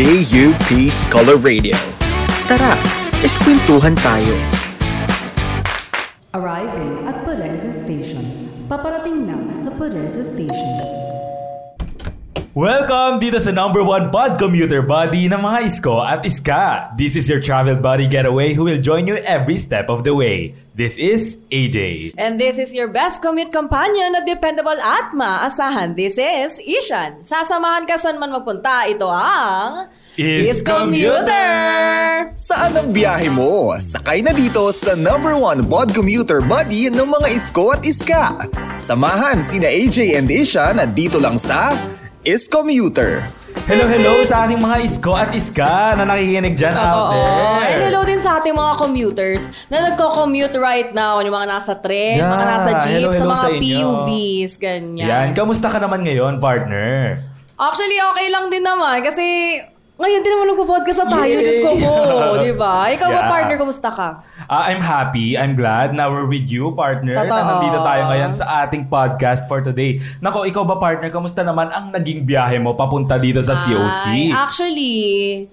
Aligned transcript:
PUP 0.00 0.88
Scholar 0.88 1.36
Radio. 1.36 1.76
Tara, 2.48 2.72
eskwentuhan 3.20 3.92
tayo. 4.00 4.32
Arriving 6.32 7.04
at 7.04 7.20
Pereza 7.28 7.68
Station. 7.68 8.24
Paparating 8.64 9.28
na 9.28 9.36
sa 9.52 9.68
Pereza 9.76 10.24
Station. 10.24 11.00
Welcome 12.56 13.20
dito 13.20 13.36
sa 13.36 13.52
number 13.52 13.84
one 13.84 14.08
pod 14.08 14.40
commuter 14.40 14.80
buddy 14.80 15.28
ng 15.28 15.36
mga 15.36 15.68
isko 15.68 16.00
at 16.00 16.24
iska. 16.24 16.96
This 16.96 17.12
is 17.12 17.28
your 17.28 17.44
travel 17.44 17.76
buddy 17.76 18.08
getaway 18.08 18.56
who 18.56 18.64
will 18.64 18.80
join 18.80 19.04
you 19.04 19.20
every 19.28 19.60
step 19.60 19.92
of 19.92 20.08
the 20.08 20.16
way. 20.16 20.56
This 20.80 20.96
is 20.96 21.36
AJ. 21.52 22.16
And 22.16 22.40
this 22.40 22.56
is 22.56 22.72
your 22.72 22.88
best 22.88 23.20
commute 23.20 23.52
companion 23.52 24.16
na 24.16 24.24
dependable 24.24 24.80
at 24.80 25.12
maasahan. 25.12 25.92
This 25.92 26.16
is 26.16 26.56
Ishan. 26.56 27.20
Sasamahan 27.20 27.84
ka 27.84 28.00
saan 28.00 28.16
man 28.16 28.32
magpunta. 28.32 28.88
Ito 28.88 29.04
ang... 29.04 29.92
Is 30.16 30.64
Commuter! 30.64 31.52
Saan 32.32 32.80
ang 32.80 32.96
biyahe 32.96 33.28
mo? 33.28 33.76
Sakay 33.76 34.24
na 34.24 34.32
dito 34.32 34.72
sa 34.72 34.96
number 34.96 35.36
one 35.36 35.60
pod 35.68 35.92
commuter 35.92 36.40
buddy 36.40 36.88
ng 36.88 37.08
mga 37.12 37.28
isko 37.28 37.76
at 37.76 37.84
iska. 37.84 38.40
Samahan 38.80 39.44
sina 39.44 39.68
AJ 39.68 40.16
and 40.16 40.32
Isha 40.32 40.72
na 40.72 40.88
dito 40.88 41.20
lang 41.20 41.36
sa 41.36 41.76
Is 42.24 42.48
Commuter. 42.48 43.28
Hello, 43.50 43.86
hello 43.86 44.22
sa 44.22 44.46
ating 44.46 44.58
mga 44.58 44.76
isko 44.82 45.12
at 45.12 45.30
iska 45.30 45.94
na 45.94 46.02
nakikinig 46.04 46.54
dyan 46.54 46.70
out 46.72 47.06
Oo. 47.06 47.12
there. 47.12 47.66
And 47.68 47.80
hello 47.82 48.02
din 48.02 48.18
sa 48.18 48.38
ating 48.38 48.52
mga 48.52 48.72
commuters 48.76 49.42
na 49.66 49.90
nagko-commute 49.90 50.54
right 50.56 50.90
now. 50.90 51.18
Yung 51.18 51.30
mga 51.32 51.48
nasa 51.48 51.74
tren, 51.74 52.18
Yeah. 52.18 52.30
mga 52.30 52.46
nasa 52.46 52.70
jeep, 52.80 52.98
Hello, 53.00 53.10
sa 53.10 53.18
hello 53.20 53.30
mga 53.32 53.40
sa 53.40 53.48
inyo. 53.48 53.60
PUVs, 53.60 54.52
ganyan. 54.56 55.06
Yan, 55.06 55.28
kamusta 55.32 55.66
ka 55.66 55.78
naman 55.78 56.02
ngayon, 56.02 56.38
partner? 56.38 57.22
Actually, 57.56 57.98
okay 58.00 58.26
lang 58.28 58.48
din 58.48 58.62
naman 58.62 59.02
kasi 59.02 59.26
ngayon 60.00 60.20
din 60.24 60.32
naman 60.32 60.46
nagpo-podcast 60.48 60.98
sa 60.98 61.06
tayo. 61.06 61.28
Yay! 61.28 61.44
Diyos 61.44 61.60
ko 61.60 61.72
po. 61.76 61.92
Di 62.40 62.52
ba? 62.56 62.88
Ikaw 62.88 63.04
ba, 63.06 63.20
Yeah. 63.20 63.28
partner, 63.28 63.56
kumusta 63.60 63.88
ka? 63.92 64.08
Ah, 64.48 64.64
I'm 64.66 64.80
happy, 64.80 65.36
I'm 65.36 65.52
glad 65.52 65.92
na 65.92 66.08
we're 66.08 66.24
with 66.24 66.48
you, 66.48 66.72
partner. 66.72 67.14
Totoo. 67.14 67.28
Na 67.28 67.44
nandito 67.46 67.78
tayo 67.78 68.02
ngayon 68.08 68.32
sa 68.32 68.64
ating 68.64 68.88
podcast 68.88 69.44
for 69.44 69.60
today. 69.60 70.00
Nako, 70.18 70.48
ikaw 70.48 70.64
ba, 70.64 70.80
partner, 70.80 71.12
kamusta 71.12 71.44
naman 71.44 71.68
ang 71.68 71.92
naging 71.92 72.24
biyahe 72.24 72.56
mo 72.56 72.72
papunta 72.72 73.20
dito 73.20 73.38
sa 73.38 73.52
COC? 73.54 74.02
Ay, 74.08 74.32
actually, 74.32 74.96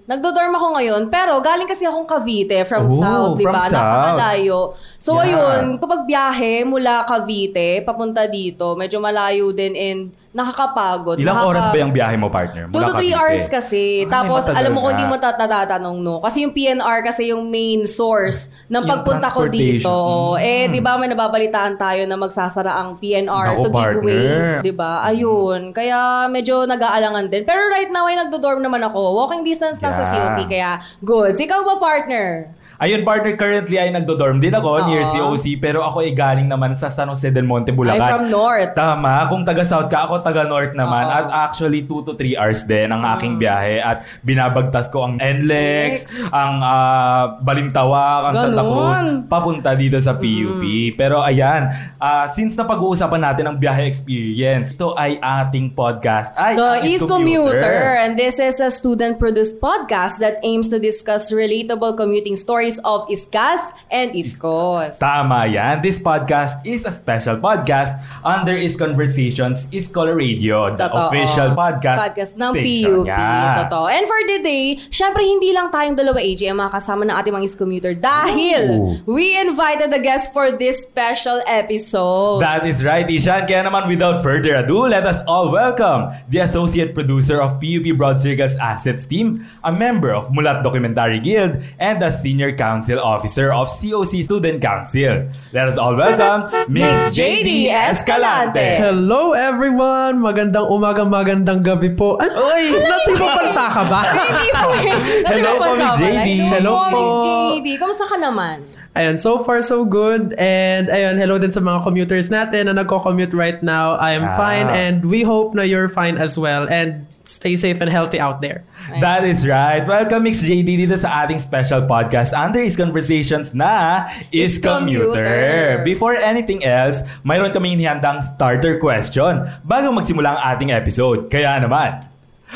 nagdo-dorm 0.04 0.50
ako 0.50 0.66
ngayon, 0.74 1.02
pero 1.06 1.36
galing 1.38 1.68
kasi 1.68 1.84
akong 1.84 2.08
Cavite 2.08 2.64
from 2.64 2.88
Oh, 2.88 2.98
South, 2.98 3.36
di 3.36 3.44
ba? 3.44 3.68
Napakalayo. 3.68 4.72
So, 4.96 5.14
Yeah. 5.14 5.28
ayun, 5.30 5.76
kapag 5.76 6.08
biyahe 6.08 6.64
mula 6.64 7.04
Cavite, 7.04 7.84
papunta 7.84 8.24
dito, 8.24 8.74
medyo 8.74 8.96
malayo 8.98 9.52
din 9.52 9.76
and 9.76 10.00
nakakapagod. 10.30 11.16
Ilang 11.16 11.34
Nakaka- 11.34 11.50
oras 11.50 11.64
ba 11.68 11.78
yung 11.78 11.90
biyahe 11.90 12.16
mo, 12.16 12.28
partner? 12.28 12.64
2 12.66 12.72
to 12.74 12.92
3 12.92 13.08
Cavite? 13.08 13.14
hours 13.14 13.42
kasi. 13.48 13.84
Ay, 14.02 14.08
Tapos, 14.08 14.44
alam 14.46 14.70
mo 14.70 14.80
kung 14.80 14.92
hindi 14.92 15.04
mo 15.04 15.16
tat- 15.16 15.36
natatanong, 15.36 15.96
no? 15.98 16.20
Kasi 16.20 16.44
yung 16.44 16.52
PNR 16.52 17.00
kasi 17.02 17.32
yung 17.32 17.48
main 17.48 17.82
source 17.82 18.46
ng 18.66 18.76
Yung 18.76 18.84
pagpunta 18.84 19.28
ko 19.28 19.48
dito. 19.48 19.88
transportation. 19.88 20.44
Eh, 20.44 20.68
di 20.68 20.80
ba 20.80 20.94
may 20.94 21.08
nababalitaan 21.08 21.74
tayo 21.74 22.04
na 22.04 22.14
magsasara 22.14 22.68
ang 22.70 22.96
PNR 22.96 23.46
Naku, 23.50 23.62
to 23.62 23.64
give 23.64 23.72
way. 23.72 23.80
partner. 23.80 24.36
Di 24.60 24.72
ba? 24.72 24.92
Ayun. 25.02 25.60
Kaya 25.72 25.98
medyo 26.26 26.62
nag-aalangan 26.62 27.26
din. 27.26 27.42
Pero 27.42 27.64
right 27.66 27.88
now 27.88 28.04
ay 28.04 28.16
nagdo-dorm 28.18 28.60
naman 28.60 28.82
ako. 28.82 29.16
Walking 29.16 29.42
distance 29.42 29.80
lang 29.80 29.92
sa 29.92 30.04
Yeah. 30.04 30.12
COC. 30.12 30.38
Kaya 30.46 30.70
goods. 31.00 31.38
Ikaw 31.38 31.60
ba, 31.62 31.74
partner? 31.78 32.52
Ayun, 32.78 33.02
partner, 33.02 33.34
currently 33.34 33.74
ay 33.74 33.90
nagdo-dorm 33.90 34.38
din 34.38 34.54
ako 34.54 34.86
near. 34.86 35.02
COC 35.02 35.58
pero 35.58 35.82
ako 35.82 36.06
ay 36.06 36.14
galing 36.14 36.46
naman 36.46 36.78
sa 36.78 36.86
San 36.86 37.10
Jose 37.10 37.26
del 37.34 37.42
Monte, 37.42 37.74
Bulacan. 37.74 38.06
from 38.06 38.26
North. 38.30 38.70
Tama, 38.78 39.26
kung 39.26 39.42
taga-south 39.42 39.90
ka, 39.90 40.06
ako 40.06 40.22
taga-north 40.22 40.78
naman. 40.78 41.02
Oo. 41.02 41.16
At 41.18 41.50
actually, 41.50 41.82
2 41.82 42.06
to 42.06 42.14
3 42.14 42.38
hours 42.38 42.62
din 42.62 42.86
ang 42.94 43.02
aking 43.18 43.34
biyahe. 43.42 43.82
At 43.82 44.06
binabagtas 44.22 44.94
ko 44.94 45.10
ang 45.10 45.18
NLEX, 45.18 46.06
NLEX. 46.06 46.30
ang 46.30 46.54
ah, 46.62 47.42
Balintawak, 47.42 48.22
ang 48.30 48.34
Santa 48.46 48.62
Ganun. 48.62 48.70
Cruz, 48.70 49.26
papunta 49.26 49.70
dito 49.74 49.98
sa 49.98 50.14
PUP. 50.14 50.62
Pero 50.94 51.18
ayan, 51.18 51.66
ah, 51.98 52.30
since 52.30 52.54
na 52.54 52.62
pag-uusapan 52.62 53.26
natin 53.26 53.44
ang 53.50 53.56
biyahe 53.58 53.90
experience, 53.90 54.70
ito 54.70 54.94
ay 54.94 55.18
ating 55.18 55.74
podcast. 55.74 56.30
Ay, 56.38 56.54
The 56.54 56.86
East 56.86 57.10
Commuter, 57.10 57.98
and 57.98 58.14
this 58.14 58.38
is 58.38 58.62
a 58.62 58.70
student-produced 58.70 59.58
podcast 59.58 60.22
that 60.22 60.38
aims 60.46 60.70
to 60.70 60.78
discuss 60.78 61.34
relatable 61.34 61.98
commuting 61.98 62.38
stories 62.38 62.67
of 62.84 63.08
Iskas 63.08 63.72
and 63.88 64.12
Iskos. 64.12 65.00
Tama 65.00 65.48
yan. 65.48 65.80
This 65.80 65.96
podcast 65.96 66.60
is 66.68 66.84
a 66.84 66.92
special 66.92 67.40
podcast 67.40 67.96
under 68.20 68.52
Is 68.52 68.76
Conversations 68.76 69.64
is 69.72 69.88
Color 69.88 70.20
Radio, 70.20 70.68
the 70.76 70.84
Totoo. 70.84 71.08
official 71.08 71.48
podcast, 71.56 72.00
Podcast 72.12 72.32
ng 72.36 72.52
PUP. 72.52 73.08
niya. 73.08 73.64
Totoo. 73.64 73.88
And 73.88 74.04
for 74.04 74.20
today, 74.28 74.76
syempre 74.92 75.24
hindi 75.24 75.56
lang 75.56 75.72
tayong 75.72 75.96
dalawa 75.96 76.20
AJ 76.20 76.52
ang 76.52 76.60
makasama 76.60 77.08
ng 77.08 77.16
ating 77.16 77.32
mga 77.32 77.46
commuter 77.56 77.96
dahil 77.96 78.60
Ooh. 78.68 78.92
we 79.08 79.32
invited 79.40 79.88
a 79.88 80.00
guest 80.02 80.36
for 80.36 80.52
this 80.52 80.84
special 80.84 81.40
episode. 81.48 82.44
That 82.44 82.66
is 82.66 82.84
right, 82.84 83.06
Ishan. 83.08 83.46
Kaya 83.46 83.64
naman 83.64 83.86
without 83.88 84.20
further 84.20 84.58
ado, 84.58 84.84
let 84.84 85.06
us 85.06 85.22
all 85.30 85.48
welcome 85.48 86.10
the 86.28 86.42
associate 86.42 86.92
producer 86.92 87.38
of 87.38 87.62
PUP 87.62 87.94
Broad 87.94 88.18
Circle's 88.18 88.58
Assets 88.58 89.06
Team, 89.06 89.46
a 89.62 89.70
member 89.70 90.10
of 90.10 90.34
Mulat 90.34 90.66
Documentary 90.66 91.22
Guild, 91.22 91.62
and 91.78 92.02
the 92.02 92.10
senior 92.10 92.50
council 92.58 92.98
officer 92.98 93.54
of 93.54 93.70
COC 93.70 94.26
Student 94.26 94.58
Council. 94.58 95.30
Let 95.54 95.70
us 95.70 95.78
all 95.78 95.94
welcome 95.94 96.50
Miss 96.66 97.14
JD 97.14 97.70
Escalante. 97.70 98.82
Hello 98.82 99.32
everyone! 99.32 100.18
Magandang 100.18 100.66
umaga, 100.68 101.06
magandang 101.06 101.62
gabi 101.62 101.94
po. 101.94 102.18
Ay, 102.18 102.28
Uy! 102.28 102.62
nasibo 102.76 103.26
pansa 103.30 103.64
ka 103.70 103.82
ba? 103.86 104.02
Hindi 104.04 104.48
po 104.52 104.68
eh. 104.74 104.94
Hello 105.24 105.50
po, 105.56 105.70
Miss 105.72 105.94
JD. 105.96 106.28
Hello 106.52 106.72
po. 106.90 106.98
Miss 106.98 107.14
JD. 107.24 107.66
Kamusta 107.78 108.04
ka 108.04 108.16
naman? 108.20 108.60
Ayan, 108.92 109.14
so 109.14 109.38
far 109.40 109.62
so 109.62 109.86
good. 109.86 110.34
And 110.36 110.90
ayun, 110.90 111.16
hello 111.16 111.38
din 111.38 111.54
sa 111.54 111.62
mga 111.62 111.86
commuters 111.86 112.28
natin 112.28 112.66
na 112.66 112.82
nagko-commute 112.82 113.30
right 113.32 113.62
now. 113.62 113.94
I 113.94 114.18
am 114.18 114.26
Ah. 114.26 114.34
fine 114.34 114.66
and 114.66 115.06
we 115.06 115.22
hope 115.22 115.54
na 115.54 115.62
you're 115.62 115.88
fine 115.88 116.18
as 116.18 116.34
well. 116.36 116.66
And 116.66 117.07
stay 117.28 117.56
safe 117.56 117.76
and 117.80 117.92
healthy 117.92 118.16
out 118.16 118.40
there. 118.40 118.64
That 119.04 119.28
is 119.28 119.44
right. 119.44 119.84
Welcome, 119.84 120.24
Mix 120.24 120.40
JD, 120.40 120.88
dito 120.88 120.96
sa 120.96 121.24
ating 121.24 121.44
special 121.44 121.84
podcast 121.84 122.32
under 122.32 122.64
Is 122.64 122.72
Conversations 122.72 123.52
na 123.52 124.08
Is 124.32 124.56
Is 124.56 124.64
Commuter. 124.64 125.20
Commuter. 125.20 125.84
Before 125.84 126.16
anything 126.16 126.64
else, 126.64 127.04
mayroon 127.28 127.52
kaming 127.52 127.76
inihandang 127.76 128.24
starter 128.24 128.80
question 128.80 129.44
bago 129.68 129.92
magsimula 129.92 130.40
ang 130.40 130.40
ating 130.56 130.72
episode. 130.72 131.28
Kaya 131.28 131.60
naman, 131.60 132.00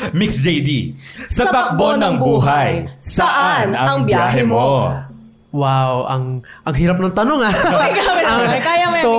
Mix 0.09 0.41
JD, 0.41 0.97
sa, 1.29 1.53
takbo 1.53 1.93
ng 1.93 2.17
buhay, 2.17 2.89
saan 2.97 3.77
ang 3.77 4.09
biyahe 4.09 4.41
mo? 4.41 4.89
Wow, 5.53 6.09
ang 6.09 6.23
ang 6.63 6.73
hirap 6.73 6.97
ng 6.97 7.13
tanong 7.13 7.39
ah. 7.39 7.53
Naman. 7.53 8.57
Kaya 8.59 8.85
mo 8.89 8.95
yan, 8.95 9.05
So, 9.05 9.11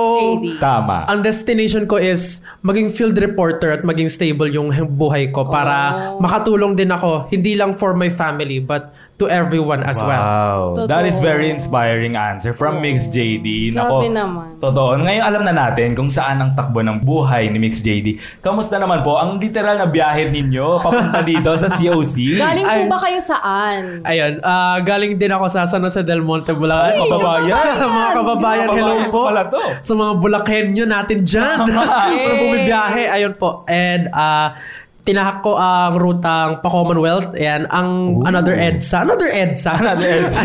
JD. 0.42 0.58
Tama. 0.58 1.06
ang 1.06 1.22
destination 1.22 1.86
ko 1.86 1.94
is 1.94 2.22
maging 2.60 2.90
field 2.90 3.14
reporter 3.14 3.70
at 3.70 3.82
maging 3.82 4.08
stable 4.08 4.48
yung 4.48 4.68
buhay 4.92 5.30
ko 5.30 5.46
para 5.46 5.76
Oh. 6.10 6.18
makatulong 6.18 6.74
din 6.74 6.88
ako 6.88 7.28
hindi 7.28 7.54
lang 7.54 7.74
for 7.74 7.92
my 7.92 8.10
family 8.10 8.58
but 8.58 8.90
to 9.19 9.30
everyone 9.30 9.86
as 9.86 10.02
well. 10.02 10.75
Wow. 10.75 10.91
That 10.91 11.06
is 11.06 11.22
very 11.22 11.47
inspiring 11.47 12.19
answer 12.19 12.50
from 12.50 12.82
Mix 12.82 13.06
JD. 13.06 13.70
Grabe 13.70 14.10
naman. 14.10 14.58
Totoo. 14.58 14.98
Ngayon 14.98 15.22
alam 15.22 15.42
na 15.47 15.54
natin 15.54 15.94
kung 15.94 16.10
saan 16.10 16.42
ang 16.42 16.50
takbo 16.58 16.82
ng 16.82 16.98
buhay 16.98 17.47
ni 17.47 17.62
Mix 17.62 17.78
JD. 17.78 18.19
Kamusta 18.42 18.82
naman 18.82 19.06
po 19.06 19.14
ang 19.14 19.38
literal 19.38 19.78
na 19.78 19.86
biyahe 19.86 20.34
ninyo 20.34 20.82
papunta 20.82 21.22
dito 21.22 21.54
sa 21.54 21.70
COC? 21.70 22.16
Galing 22.42 22.66
po 22.66 22.82
Ay. 22.82 22.91
ba 22.91 22.98
kayo 22.98 23.19
saan? 23.22 24.02
Ayun, 24.02 24.32
ah, 24.42 24.82
galing 24.82 25.14
din 25.14 25.31
ako 25.31 25.46
sa 25.46 25.70
San 25.70 25.86
Jose 25.86 26.02
del 26.02 26.26
Monte, 26.26 26.50
Bulacan. 26.50 26.98
Ay, 26.98 27.06
kababayan. 27.06 27.75
mga 27.78 28.11
kababayan, 28.19 28.69
hello 28.75 28.94
po. 29.14 29.22
pala 29.31 29.43
to. 29.46 29.62
Sa 29.87 29.93
mga 29.94 30.12
Bulakenyo 30.19 30.84
natin 30.90 31.19
dyan. 31.22 31.58
Para 31.70 32.34
bumibiyahe, 32.34 33.14
ayun 33.14 33.38
po. 33.38 33.62
And 33.70 34.11
ah, 34.11 34.58
tinahak 35.04 35.44
ko 35.44 35.52
ang 35.54 36.00
rutang 36.00 36.64
pa-Commonwealth. 36.64 37.36
Ayan, 37.36 37.68
ang 37.68 38.18
Ooh. 38.18 38.26
another 38.26 38.56
EDSA. 38.56 39.04
Another 39.04 39.28
EDSA. 39.28 39.72
Another 39.84 40.08
EDSA. 40.08 40.42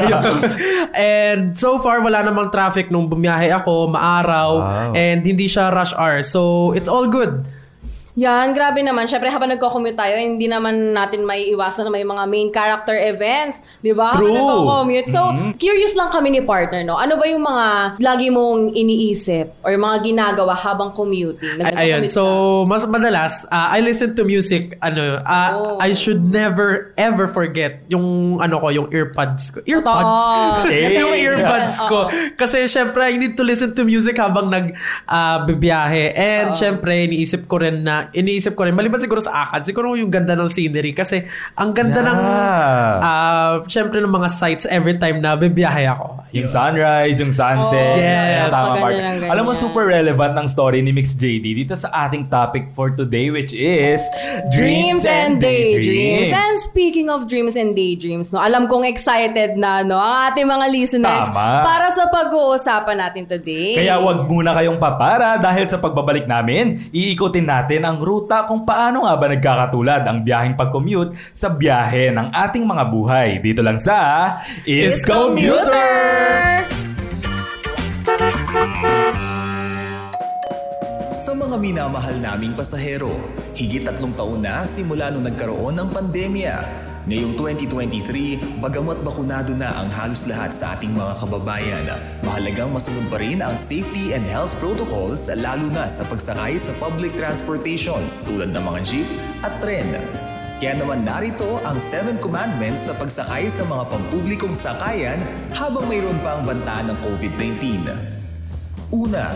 And 0.94 1.56
so 1.56 1.80
far, 1.80 2.04
wala 2.04 2.28
namang 2.28 2.52
traffic 2.52 2.92
nung 2.92 3.08
bumiyahe 3.08 3.56
ako, 3.56 3.88
maaraw, 3.88 4.52
Wow. 4.60 4.92
and 5.00 5.24
hindi 5.24 5.48
siya 5.48 5.72
rush 5.72 5.96
hour. 5.96 6.20
So, 6.28 6.72
it's 6.76 6.92
all 6.92 7.08
good. 7.08 7.48
Yan, 8.20 8.52
grabe 8.52 8.84
naman. 8.84 9.08
Syempre, 9.08 9.32
habang 9.32 9.48
nagko-commute 9.48 9.96
tayo, 9.96 10.12
hindi 10.14 10.44
naman 10.46 10.92
natin 10.92 11.24
may 11.24 11.48
iwasan 11.48 11.88
na 11.88 11.92
may 11.94 12.04
mga 12.04 12.24
main 12.28 12.52
character 12.52 12.92
events. 12.92 13.64
Di 13.80 13.96
ba? 13.96 14.12
Habang 14.12 14.36
nagko-commute. 14.36 15.08
So, 15.08 15.24
Mhm. 15.24 15.56
curious 15.56 15.96
lang 15.96 16.12
kami 16.12 16.30
ni 16.30 16.42
partner, 16.42 16.84
no? 16.84 17.00
Ano 17.00 17.16
ba 17.16 17.24
yung 17.24 17.40
mga 17.42 17.68
lagi 17.98 18.28
mong 18.28 18.76
iniisip 18.76 19.64
or 19.64 19.72
mga 19.72 20.04
ginagawa 20.04 20.52
habang 20.52 20.92
commuting? 20.92 21.56
Nag- 21.56 21.72
Ayun, 21.72 22.04
so 22.06 22.24
mas 22.66 22.84
madalas, 22.84 23.48
uh, 23.48 23.72
I 23.72 23.80
listen 23.80 24.12
to 24.14 24.28
music, 24.28 24.76
ano, 24.82 25.24
uh, 25.24 25.50
Oh. 25.50 25.78
I 25.80 25.96
should 25.96 26.20
never 26.22 26.92
ever 26.96 27.26
forget 27.26 27.88
yung 27.88 28.04
ano 28.38 28.60
ko, 28.60 28.68
yung 28.68 28.92
earpods 28.92 29.48
ko. 29.48 29.64
Earpods? 29.64 30.20
Totoo. 30.20 30.68
Eh. 30.68 31.00
yung 31.00 31.16
earbuds 31.16 31.76
ko. 31.88 32.00
Oo. 32.06 32.36
Kasi 32.36 32.68
syempre, 32.68 33.00
I 33.02 33.16
need 33.16 33.40
to 33.40 33.48
listen 33.48 33.72
to 33.72 33.88
music 33.88 34.20
habang 34.20 34.52
nag 34.52 34.76
uh, 35.08 35.48
bibiyahe. 35.48 36.12
And 36.12 36.52
Oo. 36.52 36.58
syempre, 36.58 37.08
iniisip 37.08 37.48
ko 37.48 37.64
rin 37.64 37.88
na 37.88 38.09
iniisip 38.12 38.54
ko 38.54 38.64
rin, 38.64 38.74
maliban 38.74 38.98
siguro 38.98 39.20
sa 39.20 39.46
akad, 39.46 39.66
siguro 39.66 39.94
yung 39.94 40.10
ganda 40.10 40.34
ng 40.34 40.48
scenery 40.48 40.92
kasi 40.92 41.24
ang 41.54 41.72
ganda 41.72 42.00
ng, 42.00 42.20
Yeah. 42.20 43.00
ah, 43.02 43.54
syempre 43.66 44.00
ng 44.00 44.10
mga 44.10 44.30
sights 44.32 44.66
every 44.66 44.96
time 44.96 45.20
na 45.20 45.34
bibiyahe 45.34 45.86
ako. 45.86 46.22
Yung 46.32 46.46
sunrise, 46.46 47.18
yung 47.18 47.34
sunset. 47.34 47.74
Oh, 47.74 47.98
Yes. 48.00 48.50
Tama, 48.50 48.76
ganyan 48.80 49.02
lang 49.02 49.18
ganyan. 49.20 49.32
Alam 49.34 49.44
mo, 49.46 49.54
super 49.54 49.86
relevant 49.86 50.34
ng 50.34 50.46
story 50.46 50.80
ni 50.80 50.94
Mix 50.94 51.14
JD 51.14 51.58
dito 51.58 51.74
sa 51.74 51.90
ating 52.06 52.30
topic 52.30 52.70
for 52.72 52.94
today, 52.94 53.30
which 53.30 53.52
is 53.52 54.02
Dreams 54.54 55.04
and 55.04 55.42
daydreams. 55.42 56.30
And 56.32 56.56
speaking 56.62 57.10
of 57.10 57.28
dreams 57.28 57.54
and 57.54 57.74
daydreams, 57.74 58.32
no, 58.32 58.40
alam 58.40 58.66
kong 58.66 58.86
excited 58.86 59.58
na 59.58 59.82
no 59.82 59.98
ang 59.98 60.32
ating 60.32 60.48
mga 60.48 60.66
listeners 60.70 61.26
Tama. 61.28 61.66
para 61.66 61.88
sa 61.92 62.08
pag-uusapan 62.08 62.98
natin 62.98 63.24
today. 63.28 63.76
Kaya 63.76 64.00
wag 64.00 64.26
muna 64.26 64.54
kayong 64.54 64.80
papara 64.80 65.36
dahil 65.38 65.68
sa 65.68 65.78
pagbabalik 65.78 66.26
namin, 66.26 66.80
iikutin 66.90 67.46
natin 67.46 67.84
ang 67.84 67.99
ruta 68.02 68.48
kung 68.48 68.66
paano 68.66 69.06
nga 69.06 69.14
ba 69.20 69.28
nagkakatulad 69.30 70.04
ang 70.08 70.24
biyaheng 70.24 70.56
pag-commute 70.56 71.14
sa 71.36 71.54
biyahe 71.54 72.10
ng 72.16 72.32
ating 72.34 72.66
mga 72.66 72.84
buhay. 72.90 73.30
Dito 73.44 73.60
lang 73.62 73.78
sa 73.78 74.40
Is 74.64 75.06
Commuter! 75.06 76.66
Sa 81.14 81.32
mga 81.38 81.56
minamahal 81.62 82.18
naming 82.18 82.58
pasahero, 82.58 83.14
higit 83.54 83.86
tatlong 83.86 84.16
taon 84.18 84.42
na 84.42 84.66
simula 84.66 85.14
nung 85.14 85.28
nagkaroon 85.28 85.78
ng 85.78 85.90
pandemya. 85.94 86.56
Ngayong 87.10 87.34
2023, 87.42 88.62
bagamat 88.62 89.02
bakunado 89.02 89.58
na 89.58 89.74
ang 89.82 89.90
halos 89.90 90.30
lahat 90.30 90.54
sa 90.54 90.78
ating 90.78 90.94
mga 90.94 91.18
kababayan, 91.18 91.82
mahalagang 92.22 92.70
masunod 92.70 93.02
pa 93.10 93.18
rin 93.18 93.42
ang 93.42 93.58
safety 93.58 94.14
and 94.14 94.22
health 94.30 94.54
protocols 94.62 95.26
lalo 95.42 95.66
na 95.74 95.90
sa 95.90 96.06
pagsakay 96.06 96.62
sa 96.62 96.70
public 96.78 97.10
transportations 97.18 98.30
tulad 98.30 98.54
ng 98.54 98.62
mga 98.62 98.80
jeep 98.86 99.10
at 99.42 99.58
tren. 99.58 99.90
Kaya 100.62 100.78
naman 100.78 101.02
narito 101.02 101.58
ang 101.66 101.82
7 101.82 102.22
commandments 102.22 102.86
sa 102.86 102.94
pagsakay 102.94 103.50
sa 103.50 103.66
mga 103.66 103.90
pampublikong 103.90 104.54
sakayan 104.54 105.18
habang 105.58 105.90
mayroon 105.90 106.22
pa 106.22 106.38
ang 106.38 106.46
banta 106.46 106.94
ng 106.94 106.98
COVID-19. 107.10 107.90
Una, 108.94 109.34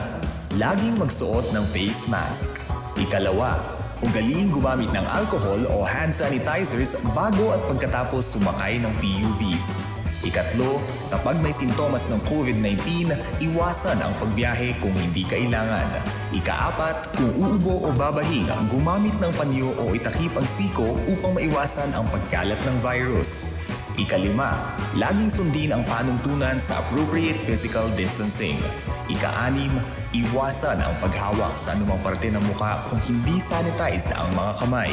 laging 0.61 1.01
magsuot 1.01 1.49
ng 1.49 1.65
face 1.73 2.05
mask. 2.05 2.69
Ikalawa, 3.01 3.81
ugaliing 4.03 4.51
gumamit 4.51 4.91
ng 4.91 5.07
alcohol 5.07 5.63
o 5.71 5.87
hand 5.87 6.11
sanitizers 6.11 6.99
bago 7.15 7.55
at 7.55 7.63
pagkatapos 7.71 8.35
sumakay 8.35 8.77
ng 8.83 8.91
PUVs. 8.99 9.99
Ikatlo, 10.23 10.79
kapag 11.11 11.39
may 11.43 11.51
sintomas 11.51 12.07
ng 12.07 12.19
COVID-19, 12.31 13.11
iwasan 13.43 13.99
ang 13.99 14.15
pagbiyahe 14.23 14.71
kung 14.79 14.95
hindi 14.95 15.27
kailangan. 15.27 15.99
Ikaapat, 16.31 17.19
kung 17.19 17.31
uubo 17.35 17.83
o 17.83 17.91
babahing, 17.91 18.47
gumamit 18.71 19.15
ng 19.19 19.35
panyo 19.35 19.75
o 19.75 19.91
itakip 19.91 20.31
ang 20.39 20.47
siko 20.47 20.95
upang 21.11 21.35
maiwasan 21.35 21.91
ang 21.91 22.07
pagkalat 22.07 22.59
ng 22.63 22.77
virus. 22.79 23.59
Ikalima, 23.99 24.79
laging 24.95 25.27
sundin 25.27 25.75
ang 25.75 25.83
panuntunan 25.83 26.55
sa 26.55 26.79
appropriate 26.79 27.37
physical 27.37 27.91
distancing. 27.99 28.57
Ika-anim, 29.11 29.71
iwasan 30.15 30.79
ang 30.79 30.95
paghawak 31.03 31.51
sa 31.59 31.75
anumang 31.75 31.99
parte 31.99 32.31
ng 32.31 32.39
muka 32.39 32.87
kung 32.87 33.03
hindi 33.03 33.35
sanitized 33.35 34.15
ang 34.15 34.31
mga 34.31 34.63
kamay. 34.63 34.91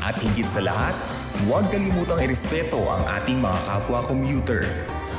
At 0.00 0.16
higit 0.16 0.48
sa 0.48 0.64
lahat, 0.64 0.96
huwag 1.44 1.68
kalimutang 1.68 2.24
irespeto 2.24 2.80
ang 2.88 3.04
ating 3.20 3.36
mga 3.36 3.58
kapwa 3.68 4.00
commuter. 4.08 4.64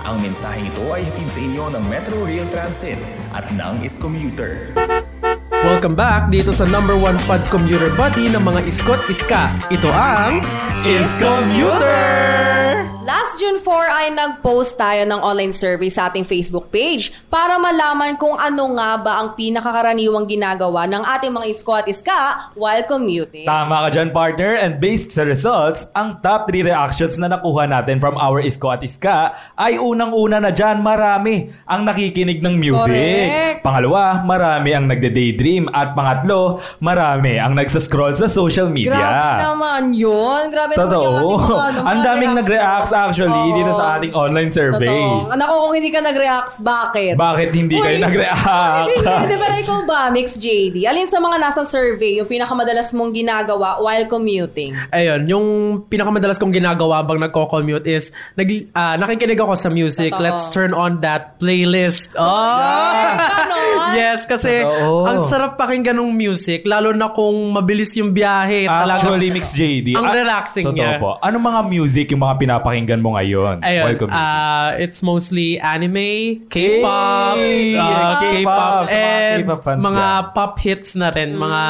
Ang 0.01 0.25
mensaheng 0.25 0.65
ito 0.65 0.89
ay 0.89 1.05
hatid 1.05 1.29
sa 1.29 1.41
inyo 1.45 1.63
ng 1.77 1.83
Metro 1.85 2.25
Rail 2.25 2.49
Transit 2.49 2.97
at 3.37 3.45
ng 3.53 3.85
Iscommuter. 3.85 4.73
Welcome 5.61 5.93
back 5.93 6.33
dito 6.33 6.49
sa 6.49 6.65
number 6.65 6.97
one 6.97 7.21
pod 7.29 7.45
commuter 7.53 7.93
buddy 7.93 8.25
ng 8.33 8.41
mga 8.41 8.65
iskot 8.65 9.05
iska. 9.13 9.53
Ito 9.69 9.93
ang 9.93 10.41
Is 10.81 11.05
Commuter! 11.21 13.00
Last 13.11 13.43
June 13.43 13.59
4 13.59 13.67
ay 13.91 14.07
nag-post 14.15 14.79
tayo 14.79 15.03
ng 15.03 15.19
online 15.19 15.51
survey 15.51 15.91
sa 15.91 16.07
ating 16.07 16.23
Facebook 16.23 16.71
page 16.71 17.11
para 17.27 17.59
malaman 17.59 18.15
kung 18.15 18.39
ano 18.39 18.71
nga 18.79 18.95
ba 19.03 19.19
ang 19.19 19.35
pinakakaraniwang 19.35 20.31
ginagawa 20.31 20.87
ng 20.87 21.03
ating 21.03 21.35
mga 21.35 21.51
isko 21.51 21.75
at 21.75 21.91
iska 21.91 22.55
while 22.55 22.79
commuting. 22.87 23.43
Tama 23.43 23.83
ka 23.83 23.89
dyan, 23.91 24.15
partner. 24.15 24.55
And 24.55 24.79
based 24.79 25.11
sa 25.11 25.27
results, 25.27 25.91
ang 25.91 26.23
top 26.23 26.47
3 26.47 26.63
reactions 26.71 27.19
na 27.19 27.27
nakuha 27.27 27.67
natin 27.67 27.99
from 27.99 28.15
our 28.15 28.39
Isko 28.39 28.71
at 28.71 28.79
Iska 28.79 29.35
ay 29.59 29.75
unang-una 29.75 30.39
na 30.39 30.55
dyan, 30.55 30.79
marami 30.79 31.51
ang 31.67 31.83
nakikinig 31.83 32.39
ng 32.39 32.55
music. 32.55 32.95
Correct. 32.95 33.59
Pangalawa, 33.59 34.23
marami 34.23 34.71
ang 34.71 34.87
nagde-daydream. 34.87 35.67
At 35.75 35.99
pangatlo, 35.99 36.63
marami 36.79 37.35
ang 37.35 37.59
nagsascroll 37.59 38.15
sa 38.15 38.31
social 38.31 38.71
media. 38.71 38.95
Grabe 38.95 39.51
naman 39.51 39.83
yun. 39.91 40.47
Grabe 40.47 40.79
naman 40.79 40.87
Totoo. 40.87 41.03
yung 41.03 41.19
ating 41.19 41.43
mga, 41.51 41.67
ano, 41.67 41.79
Ang 41.91 41.99
daming 42.07 42.33
nag-react 42.39 43.00
actually 43.09 43.33
Oo. 43.33 43.55
dito 43.57 43.71
sa 43.73 43.97
ating 43.97 44.13
online 44.13 44.51
survey. 44.53 44.85
Totoo. 44.91 45.33
Anak 45.33 45.47
ko, 45.49 45.55
kung 45.65 45.73
hindi 45.73 45.89
ka 45.89 45.99
nag-react, 46.05 46.53
bakit? 46.61 47.13
Bakit 47.17 47.49
hindi 47.55 47.75
kayo 47.79 47.97
Uy, 47.97 48.03
nag-react? 48.03 48.87
Hindi, 48.91 48.95
hindi. 49.07 49.35
Pero 49.41 49.55
ikaw 49.57 49.79
ba, 49.89 49.99
Mix 50.13 50.37
JD? 50.37 50.85
Alin 50.85 51.09
sa 51.09 51.17
mga 51.17 51.37
nasa 51.41 51.61
survey 51.65 52.21
yung 52.21 52.29
pinakamadalas 52.29 52.93
mong 52.93 53.11
ginagawa 53.15 53.81
while 53.81 54.05
commuting? 54.05 54.77
Ayun, 54.93 55.25
yung 55.25 55.45
pinakamadalas 55.89 56.37
kong 56.37 56.53
ginagawa 56.53 57.01
bang 57.01 57.19
nagko-commute 57.23 57.87
is 57.89 58.13
nag, 58.37 58.49
ah, 58.77 58.99
nakikinig 58.99 59.39
ako 59.39 59.53
sa 59.57 59.69
music. 59.73 60.13
Totoo. 60.13 60.23
Let's 60.23 60.45
turn 60.51 60.75
on 60.75 61.01
that 61.01 61.41
playlist. 61.41 62.13
Oh! 62.13 62.27
Ganon. 62.27 63.70
Yes, 63.93 64.19
kasi 64.23 64.61
Totoo. 64.61 65.03
ang 65.03 65.17
sarap 65.25 65.55
pakinggan 65.55 65.95
ng 65.95 66.11
music, 66.11 66.63
lalo 66.63 66.91
na 66.91 67.09
kung 67.09 67.51
mabilis 67.51 67.95
yung 67.95 68.11
biyahe. 68.11 68.65
Talaga, 68.65 69.01
Actually, 69.01 69.29
Mix 69.29 69.51
JD. 69.51 69.93
Ang 69.93 70.05
ah, 70.05 70.15
relaxing 70.15 70.65
totoo 70.67 70.77
niya. 70.77 70.99
po. 70.99 71.17
Ano 71.19 71.37
mga 71.37 71.61
music 71.65 72.05
yung 72.11 72.21
mga 72.21 72.35
pinapakinggan 72.37 72.99
mo 72.99 73.15
ngayon? 73.15 73.61
Ayun, 73.61 73.83
while 73.83 73.97
commuting? 73.97 74.21
ah, 74.21 74.69
it's 74.75 74.99
mostly 75.01 75.55
anime, 75.57 76.41
K-pop, 76.47 77.37
Yay! 77.37 77.75
ah, 77.75 78.19
K-pop, 78.19 78.41
K-pop, 78.41 78.83
sa 78.85 78.93
mga 78.93 79.11
and 79.31 79.39
K-pop 79.41 79.61
fans 79.61 79.81
mga 79.81 80.05
yan. 80.05 80.33
pop 80.33 80.53
hits 80.57 80.89
na 80.93 81.07
rin, 81.09 81.29
mga 81.33 81.61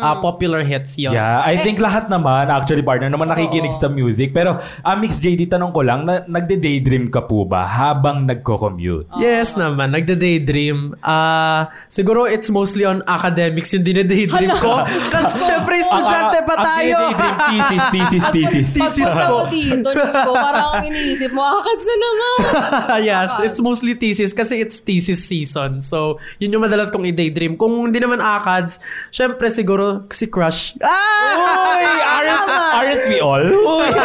ah, 0.00 0.18
popular 0.18 0.64
hits 0.64 0.96
yun. 0.96 1.12
Yeah, 1.12 1.44
I 1.44 1.60
think 1.60 1.78
lahat 1.78 2.08
naman, 2.08 2.48
actually 2.48 2.82
partner, 2.82 3.12
naman 3.12 3.28
nakikinig 3.28 3.76
Oo. 3.76 3.80
sa 3.80 3.88
music. 3.88 4.32
Pero, 4.32 4.58
ah, 4.60 4.96
Mix 4.96 5.20
JD, 5.20 5.52
tanong 5.52 5.72
ko 5.72 5.80
lang, 5.84 6.08
na, 6.08 6.24
nagde-daydream 6.24 7.12
ka 7.12 7.24
po 7.24 7.44
ba 7.44 7.64
habang 7.64 8.24
nagko-commute? 8.24 9.08
Yes 9.20 9.54
naman, 9.54 9.92
nagde-daydream. 9.92 10.96
Ah, 11.04 11.68
siguro 11.92 12.24
it's 12.24 12.48
mostly 12.48 12.84
on 12.84 13.04
academics 13.04 13.72
yung 13.74 13.82
dinadaydream 13.82 14.52
ko. 14.58 14.84
Kasi 15.14 15.36
syempre 15.44 15.82
estudyante 15.82 16.38
pa 16.46 16.54
Ang- 16.56 16.66
tayo. 16.66 16.98
Ang 17.00 17.14
daydream, 17.14 17.34
thesis, 17.50 17.84
thesis, 17.90 18.24
thesis. 18.30 18.68
Thesis 18.70 19.08
Pagpunta 19.10 19.26
po. 19.26 19.34
ko 19.34 19.40
dito, 19.50 19.88
Diyos 19.90 20.14
ko, 20.14 20.32
parang 20.32 20.68
ang 20.78 20.84
iniisip 20.86 21.30
mo, 21.34 21.42
akads 21.42 21.84
na 21.84 21.96
naman. 21.98 22.38
yes, 23.10 23.30
it's 23.42 23.60
mostly 23.60 23.98
thesis 23.98 24.30
kasi 24.30 24.62
it's 24.62 24.78
thesis 24.80 25.20
season. 25.26 25.82
So, 25.82 26.22
yun 26.38 26.54
yung 26.54 26.62
madalas 26.62 26.94
kong 26.94 27.02
i-daydream. 27.10 27.58
Kung 27.58 27.90
hindi 27.90 27.98
naman 27.98 28.22
ACADS, 28.22 28.78
syempre 29.10 29.50
siguro 29.50 29.89
si 30.08 30.26
Crush. 30.26 30.74
Ah! 30.78 31.72
Uy, 31.72 31.84
aren't, 32.00 32.42
aren't 32.72 33.04
we 33.06 33.18
all? 33.18 33.44
Uy. 33.44 33.88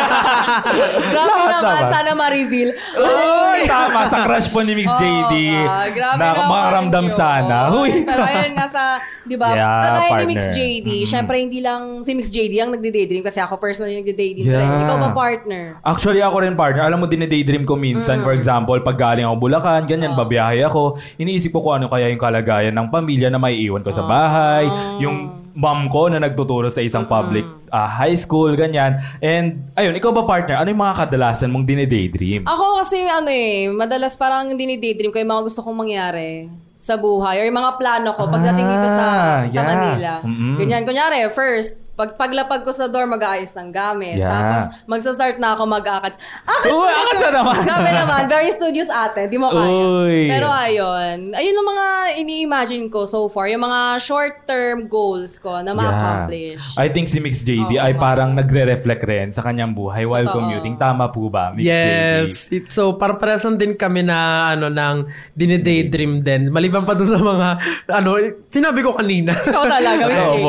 Grabe 1.05 1.13
Lahat 1.15 1.49
naman, 1.51 1.73
naman. 1.75 1.91
sana 1.91 2.09
ma-reveal. 2.13 2.69
Uy, 2.95 3.59
tama. 3.65 3.99
Sa 4.07 4.17
crush 4.23 4.47
po 4.47 4.59
ni 4.59 4.73
Mix 4.73 4.87
Oo 4.87 4.97
JD. 4.97 5.33
nga, 5.61 5.87
grabe 5.89 6.17
na 6.17 6.27
naman 6.31 6.47
makaramdam 6.47 7.05
yun. 7.05 7.15
sana. 7.15 7.57
Uy. 7.71 7.89
Pero 8.01 8.21
ayun 8.21 8.53
nga 8.53 8.67
sa, 8.67 8.83
di 9.21 9.35
ba, 9.35 9.47
Yeah, 9.51 9.81
kagaya 9.81 10.11
ni 10.15 10.25
Mix 10.27 10.41
partner. 10.43 10.55
JD, 10.55 10.89
syempre 11.05 11.35
hindi 11.37 11.59
lang 11.59 11.81
si 12.01 12.11
Mix 12.11 12.27
JD 12.29 12.53
ang 12.57 12.71
nagde-daydream 12.71 13.23
kasi 13.23 13.39
ako 13.39 13.57
personally 13.57 13.97
nagde-daydream 13.97 14.47
Yeah. 14.47 14.83
Ikaw 14.85 14.97
ba 14.99 15.09
partner? 15.11 15.63
Actually, 15.81 16.19
ako 16.19 16.35
rin 16.41 16.53
partner. 16.53 16.83
Alam 16.83 17.01
mo, 17.01 17.07
dine-daydream 17.07 17.63
ko 17.63 17.75
minsan. 17.75 18.21
For 18.21 18.31
example, 18.31 18.77
pag 18.79 18.95
galing 18.95 19.23
ako 19.23 19.35
Bulacan, 19.41 19.85
ganyan, 19.85 20.13
babiyahe 20.13 20.61
ako. 20.61 20.97
Iniisip 21.15 21.49
ko 21.49 21.61
kung 21.61 21.75
ano 21.77 21.87
kaya 21.87 22.07
yung 22.07 22.19
kalagayan 22.19 22.73
ng 22.73 22.87
pamilya 22.89 23.27
na 23.27 23.37
may 23.37 23.57
iwan 23.57 23.81
ko 23.81 23.89
sa 23.89 24.03
bahay. 24.03 24.65
Yung 24.99 25.44
mom 25.55 25.87
ko 25.87 26.11
na 26.11 26.19
nagtuturo 26.19 26.67
sa 26.67 26.83
isang 26.83 27.07
public 27.07 27.47
ah, 27.71 27.87
high 27.87 28.15
school, 28.15 28.51
ganyan. 28.53 28.99
And, 29.19 29.71
ayun, 29.73 29.95
ikaw 29.95 30.11
ba 30.11 30.23
partner? 30.23 30.59
Ano 30.59 30.69
yung 30.69 30.83
mga 30.83 31.07
kadalasan 31.07 31.47
mong 31.49 31.63
dine-daydream? 31.63 32.43
Ako 32.43 32.83
kasi 32.83 33.03
ano 33.03 33.31
eh, 33.31 33.71
madalas 33.71 34.15
parang 34.15 34.51
dinidaydream 34.51 35.09
ko 35.09 35.17
yung 35.17 35.31
mga 35.31 35.43
gusto 35.43 35.63
kong 35.63 35.79
mangyari 35.79 36.51
sa 36.77 36.99
buhay 36.99 37.41
or 37.41 37.47
yung 37.47 37.57
mga 37.57 37.81
plano 37.81 38.13
ko 38.13 38.29
pagdating 38.29 38.67
dito 38.67 38.87
sa, 38.93 39.05
Ah, 39.07 39.39
sa 39.41 39.49
yeah. 39.49 39.65
Manila. 39.65 40.13
Mm-mm. 40.21 40.55
Ganyan. 40.59 40.83
Kunyari, 40.85 41.17
first, 41.31 41.79
Pag 41.95 42.19
paglapag 42.19 42.61
ko 42.61 42.75
sa 42.75 42.85
door, 42.85 43.07
mag-aayos 43.07 43.55
ng 43.55 43.71
gamit. 43.71 44.19
Yeah. 44.19 44.27
Tapos, 44.27 44.63
magsa-start 44.83 45.39
na 45.39 45.55
ako 45.55 45.63
mag-akats. 45.63 46.19
Akats! 46.43 46.67
Uy, 46.67 46.91
akats 46.91 47.21
na 47.23 47.31
naman. 47.33 47.55
Grabe 47.63 47.89
naman. 48.03 48.21
Very 48.27 48.51
studious 48.51 48.91
ate. 48.91 49.25
Di 49.25 49.39
mo 49.39 49.47
kaya. 49.47 49.71
Uy. 50.03 50.27
Pero 50.27 50.47
ayun. 50.47 51.31
Ayun 51.31 51.55
ang 51.55 51.67
mga 51.67 51.87
ini-imagine 52.19 52.85
ko 52.87 53.07
so 53.07 53.25
far. 53.25 53.47
Yung 53.47 53.63
mga 53.63 53.95
short-term 53.97 54.85
goals 54.85 55.39
ko 55.39 55.63
na 55.63 55.71
ma-accomplish. 55.71 56.59
I 56.75 56.91
think 56.91 57.07
si 57.07 57.23
Mix 57.23 57.41
JD 57.41 57.75
Oo, 57.75 57.79
ay 57.79 57.95
oo. 57.95 57.99
parang 57.99 58.35
nagre-reflect 58.35 59.03
rin 59.07 59.27
sa 59.31 59.39
kanyang 59.39 59.71
buhay 59.71 60.03
while 60.03 60.27
Totoo. 60.27 60.35
commuting. 60.35 60.75
Tama 60.75 61.07
po 61.09 61.31
ba, 61.31 61.55
Mix 61.55 61.63
Yes. 61.63 62.27
JD? 62.51 62.53
It- 62.53 62.73
So, 62.75 62.99
parang 62.99 63.15
din 63.55 63.79
kami 63.79 64.03
na, 64.03 64.51
ano, 64.51 64.67
ng 64.67 65.07
dinidaydream 65.31 66.19
din. 66.19 66.51
Maliban 66.51 66.83
pa 66.83 66.91
dun 66.91 67.07
sa 67.07 67.15
mga, 67.15 67.47
ano, 67.93 68.19
sinabi 68.51 68.83
ko 68.83 68.91
kanina. 68.91 69.31
Ikaw 69.31 69.63
talaga, 69.63 70.03
Miss 70.11 70.27
Oo 70.27 70.35
Jay. 70.35 70.43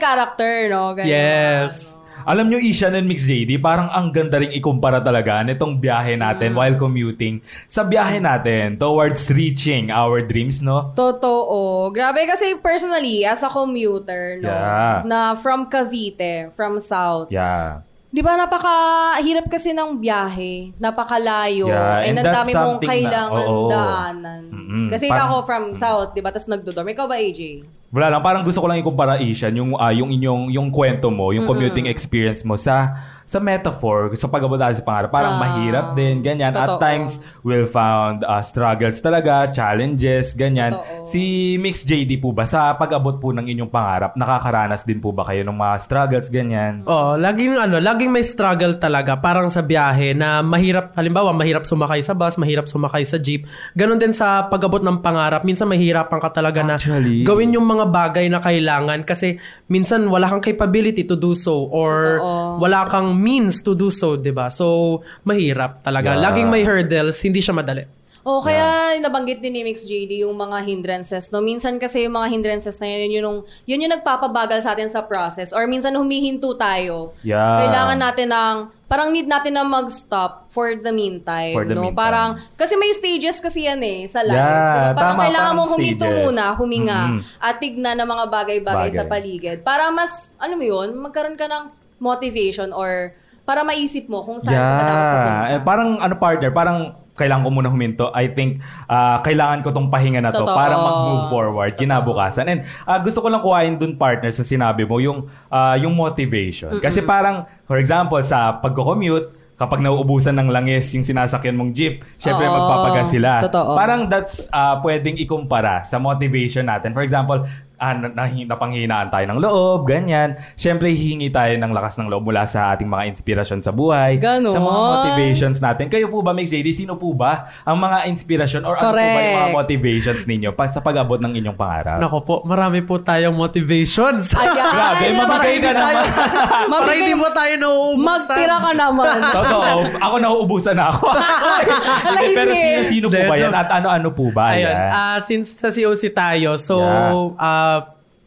Character, 0.00 0.66
no? 0.66 0.92
Ganyan. 0.92 1.06
Yes. 1.06 1.86
Alam 2.20 2.48
nyo, 2.48 2.58
Ishan 2.58 2.92
and 2.94 3.08
Mix 3.08 3.24
JD, 3.24 3.56
parang 3.58 3.88
ang 3.88 4.08
ganda 4.10 4.36
rin 4.36 4.52
ikumpara 4.52 5.00
talaga 5.00 5.40
nitong 5.40 5.76
biyahe 5.76 6.14
Mm. 6.14 6.20
natin 6.20 6.50
while 6.52 6.76
commuting 6.76 7.40
sa 7.64 7.80
biyahe 7.80 8.20
natin 8.20 8.76
towards 8.76 9.24
reaching 9.30 9.88
our 9.88 10.20
dreams, 10.20 10.60
no? 10.60 10.92
Totoo. 10.92 11.88
Grabe 11.90 12.20
kasi 12.24 12.56
personally, 12.58 13.24
as 13.24 13.40
a 13.40 13.48
commuter, 13.48 14.36
no? 14.36 14.48
Yeah. 14.48 15.00
Na 15.02 15.32
from 15.34 15.64
Cavite, 15.66 16.52
from 16.52 16.76
South. 16.78 17.32
Yeah. 17.32 17.88
Di 18.06 18.20
ba 18.20 18.36
napakahirap 18.36 19.48
kasi 19.48 19.70
ng 19.70 19.96
biyahe, 19.96 20.74
napakalayo, 20.76 21.70
Yeah, 21.70 22.04
and 22.04 22.18
and 22.18 22.26
ang 22.26 22.36
dami 22.36 22.50
mong 22.50 22.58
something 22.76 22.84
na- 22.84 22.92
kailangan 22.92 23.46
oo. 23.48 23.70
daanan. 23.70 24.42
Mm-mm. 24.50 24.86
Kasi 24.90 25.06
Parang- 25.06 25.24
ako 25.24 25.36
from 25.46 25.64
South, 25.78 26.10
di 26.12 26.20
ba? 26.20 26.28
Tapos 26.28 26.50
nagdodorm. 26.50 26.90
Ikaw 26.90 27.06
ba, 27.06 27.16
AJ? 27.16 27.62
Wala 27.90 28.06
lang, 28.06 28.22
parang 28.22 28.46
gusto 28.46 28.62
ko 28.62 28.70
lang 28.70 28.78
ikumpara, 28.78 29.18
Ishan, 29.18 29.50
yung, 29.58 29.74
ah, 29.74 29.90
yung 29.90 30.14
inyong 30.14 30.54
yung 30.54 30.70
kwento 30.70 31.10
mo, 31.10 31.34
yung 31.34 31.42
commuting 31.42 31.90
experience 31.90 32.46
mo 32.46 32.54
sa 32.54 32.94
sa 33.30 33.38
metaphor, 33.38 34.10
sa 34.12 34.26
pag-abot 34.26 34.58
natin 34.58 34.74
sa 34.74 34.82
pangarap. 34.82 35.10
Parang 35.10 35.28
Ah, 35.30 35.40
mahirap 35.40 35.86
din, 35.94 36.18
ganyan. 36.18 36.50
At 36.52 36.66
totoo. 36.66 36.82
times, 36.82 37.12
we'll 37.40 37.64
found 37.64 38.26
ah, 38.26 38.42
struggles 38.42 38.98
talaga, 38.98 39.46
challenges, 39.50 40.34
ganyan. 40.34 40.74
Totoo. 40.74 41.06
Si 41.06 41.22
Mix 41.54 41.86
JD 41.86 42.18
po 42.18 42.34
ba, 42.34 42.42
sa 42.42 42.74
pag-abot 42.74 43.14
po 43.14 43.30
ng 43.30 43.46
inyong 43.46 43.70
pangarap, 43.70 44.18
nakakaranas 44.18 44.82
din 44.82 44.98
po 44.98 45.14
ba 45.14 45.22
kayo 45.22 45.46
ng 45.46 45.54
mga 45.54 45.74
struggles, 45.78 46.26
ganyan? 46.26 46.82
Oh, 46.84 47.14
laging 47.14 47.54
ano, 47.54 47.78
laging 47.78 48.10
may 48.10 48.26
struggle 48.26 48.74
talaga 48.76 49.14
parang 49.14 49.46
sa 49.46 49.62
biyahe 49.62 50.10
na 50.10 50.42
mahirap 50.42 50.90
halimbawa 50.92 51.30
mahirap 51.30 51.62
sumakay 51.62 52.02
sa 52.02 52.12
bus, 52.12 52.34
mahirap 52.34 52.66
sumakay 52.66 53.06
sa 53.06 53.14
jeep. 53.14 53.46
Ganon 53.72 53.94
din 53.96 54.10
sa 54.10 54.48
pag-abot 54.48 54.80
ng 54.80 54.98
pangarap. 54.98 55.46
Minsan 55.46 55.70
mahirapan 55.70 56.18
ka 56.18 56.34
talaga 56.34 56.66
Actually. 56.66 57.22
na 57.22 57.26
gawin 57.28 57.54
yung 57.54 57.64
mga 57.64 57.86
bagay 57.86 58.26
na 58.26 58.42
kailangan 58.42 59.06
kasi 59.06 59.38
minsan 59.66 60.08
wala 60.08 60.26
kang 60.26 60.42
capability 60.42 61.04
to 61.04 61.14
do 61.14 61.30
so 61.30 61.68
or 61.68 62.18
Totoo. 62.18 62.58
wala 62.58 62.90
kang 62.90 63.19
means 63.20 63.60
to 63.60 63.76
do 63.76 63.92
so, 63.92 64.16
'di 64.16 64.32
ba? 64.32 64.48
So 64.48 64.98
mahirap 65.28 65.84
talaga. 65.84 66.16
Yeah. 66.16 66.24
Laging 66.24 66.48
may 66.48 66.64
hurdles, 66.64 67.20
hindi 67.20 67.44
siya 67.44 67.52
madali. 67.52 68.00
O 68.20 68.44
kaya 68.44 69.00
nabanggit 69.00 69.40
din 69.40 69.56
ni 69.56 69.64
Mix 69.64 69.88
JD 69.88 70.28
yung 70.28 70.36
mga 70.36 70.60
hindrances. 70.68 71.32
No? 71.32 71.40
Minsan 71.40 71.80
kasi 71.80 72.04
yung 72.04 72.12
mga 72.20 72.28
hindrances 72.28 72.76
na 72.76 72.84
yun, 72.92 73.08
yun 73.08 73.24
yung, 73.24 73.38
yun 73.64 73.82
yung 73.88 73.92
nagpapabagal 73.96 74.60
sa 74.60 74.76
atin 74.76 74.92
sa 74.92 75.08
process. 75.08 75.56
Or 75.56 75.64
minsan 75.64 75.96
humihinto 75.96 76.52
tayo. 76.60 77.16
Yeah. 77.24 77.64
Kailangan 77.64 77.96
natin 77.96 78.28
ng, 78.28 78.56
parang 78.84 79.08
need 79.08 79.24
natin 79.24 79.56
na 79.56 79.64
mag-stop 79.64 80.52
for 80.52 80.76
the 80.76 80.92
meantime. 80.92 81.56
For 81.56 81.64
the 81.64 81.72
no? 81.72 81.88
meantime. 81.88 81.96
Parang, 81.96 82.28
kasi 82.60 82.76
may 82.76 82.92
stages 82.92 83.40
kasi 83.40 83.64
yan 83.64 83.80
eh, 83.80 84.04
sa 84.04 84.20
life. 84.20 84.36
Yeah, 84.36 84.92
Diba? 84.92 85.00
Parang 85.00 85.16
tama, 85.16 85.24
kailangan 85.24 85.48
parang 85.48 85.56
mong 85.64 85.70
huminto 85.80 86.04
stages. 86.04 86.20
muna, 86.20 86.44
huminga, 86.60 87.00
Mm-mm. 87.08 87.20
at 87.40 87.54
tignan 87.56 87.96
ng 88.04 88.08
mga 88.10 88.24
bagay-bagay 88.28 88.88
Bagay. 88.92 88.98
sa 89.00 89.08
paligid. 89.08 89.58
Para 89.64 89.88
mas, 89.88 90.28
ano 90.36 90.60
mo 90.60 90.64
yun, 90.68 90.92
magkaroon 91.00 91.40
ka 91.40 91.48
ng 91.48 91.79
motivation 92.00 92.72
or 92.72 93.14
para 93.44 93.66
maisip 93.66 94.06
mo 94.06 94.22
kung 94.22 94.38
saan 94.38 94.56
ka 94.56 94.72
ba 94.78 94.82
dapat 94.84 95.06
pupunta. 95.10 95.44
Eh, 95.50 95.60
parang 95.60 95.88
ano 95.98 96.14
partner, 96.16 96.50
parang 96.54 96.78
kailangan 97.18 97.44
ko 97.44 97.50
muna 97.52 97.68
huminto. 97.68 98.08
I 98.16 98.32
think 98.32 98.64
ah, 98.88 99.20
kailangan 99.20 99.60
ko 99.60 99.74
tong 99.74 99.92
pahinga 99.92 100.24
na 100.24 100.32
to 100.32 100.40
Totoo. 100.40 100.56
para 100.56 100.72
mag-move 100.72 101.24
forward 101.28 101.72
kinabukasan. 101.76 102.48
And 102.48 102.60
ah, 102.88 102.96
gusto 103.02 103.20
ko 103.20 103.28
lang 103.28 103.44
kuhain 103.44 103.76
dun 103.76 104.00
partner 104.00 104.32
sa 104.32 104.40
sinabi 104.40 104.88
mo 104.88 104.96
yung 105.02 105.28
ah, 105.52 105.76
yung 105.76 105.92
motivation. 105.92 106.80
Kasi 106.80 107.04
parang 107.04 107.44
for 107.68 107.76
example 107.76 108.22
sa 108.24 108.56
pagko-commute 108.62 109.36
kapag 109.60 109.84
nauubusan 109.84 110.32
ng 110.40 110.48
langis 110.48 110.88
yung 110.96 111.04
sinasakyan 111.04 111.52
mong 111.52 111.76
jeep, 111.76 112.00
syempre 112.16 112.48
Oo. 112.48 112.54
magpapagas 112.56 113.12
sila. 113.12 113.44
Totoo. 113.44 113.76
Parang 113.76 114.08
that's 114.08 114.48
ah, 114.56 114.80
pwedeng 114.80 115.20
ikumpara 115.20 115.84
sa 115.84 116.00
motivation 116.00 116.64
natin. 116.64 116.96
For 116.96 117.04
example, 117.04 117.44
ah, 117.80 117.96
na- 117.96 118.12
nahi- 118.14 118.44
napanghinaan 118.44 119.08
tayo 119.08 119.24
ng 119.26 119.40
loob, 119.40 119.80
ganyan. 119.84 120.36
Syempre, 120.54 120.92
hihingi 120.92 121.28
tayo 121.28 121.56
ng 121.56 121.72
lakas 121.72 121.96
ng 121.96 122.06
loob 122.06 122.22
mula 122.22 122.44
sa 122.44 122.70
ating 122.70 122.84
mga 122.84 123.08
inspirasyon 123.08 123.60
sa 123.60 123.72
buhay. 123.72 124.14
Ganon. 124.16 124.52
Sa 124.52 124.60
mga 124.60 124.80
motivations 124.84 125.58
natin. 125.58 125.88
Kayo 125.88 126.06
po 126.06 126.20
ba, 126.20 126.30
Mix 126.30 126.48
JD, 126.48 126.70
sino 126.70 126.94
po 126.94 127.10
ba 127.10 127.48
ang 127.62 127.76
mga 127.76 128.04
inspirasyon 128.06 128.62
or 128.62 128.76
ano 128.76 128.84
po 128.84 128.92
ba 128.92 129.00
yung 129.00 129.16
mga 129.16 129.32
Correct. 129.42 129.56
motivations 129.56 130.22
ninyo 130.24 130.50
pa, 130.52 130.68
sa 130.68 130.78
pag-abot 130.78 131.16
ng 131.16 131.32
inyong 131.34 131.56
pangarap? 131.56 131.96
Nako 131.98 132.18
po, 132.20 132.34
marami 132.44 132.80
po 132.80 132.98
tayong 132.98 133.32
motivations. 133.32 134.30
Ayan. 134.32 134.68
Grabe, 134.76 135.02
Ay, 135.02 135.16
mabigay 135.16 135.56
ka 135.58 135.72
tayo, 135.72 136.02
naman. 136.04 136.68
para 136.70 136.92
hindi 136.92 137.14
mo 137.14 137.26
tayo 137.30 137.52
nauubusan. 137.56 138.04
Magtira 138.04 138.56
ka 138.58 138.72
naman. 138.72 139.16
Totoo, 139.40 139.60
ako 139.96 140.14
nauubusan 140.18 140.74
na 140.74 140.84
ako. 140.90 141.06
Hindi, 142.10 142.26
Pero 142.32 142.50
hindi. 142.50 142.60
sino-sino 142.60 143.06
po 143.06 143.20
ba 143.22 143.34
yan? 143.36 143.52
At 143.52 143.68
ano-ano 143.72 144.08
po 144.10 144.24
ba 144.30 144.52
Ayun, 144.52 144.66
yan? 144.66 144.88
ah, 144.90 145.18
since 145.20 145.54
sa 145.54 145.68
COC 145.68 146.10
tayo, 146.10 146.56
so, 146.56 146.80
Yeah. 146.80 147.38
ah, 147.38 147.69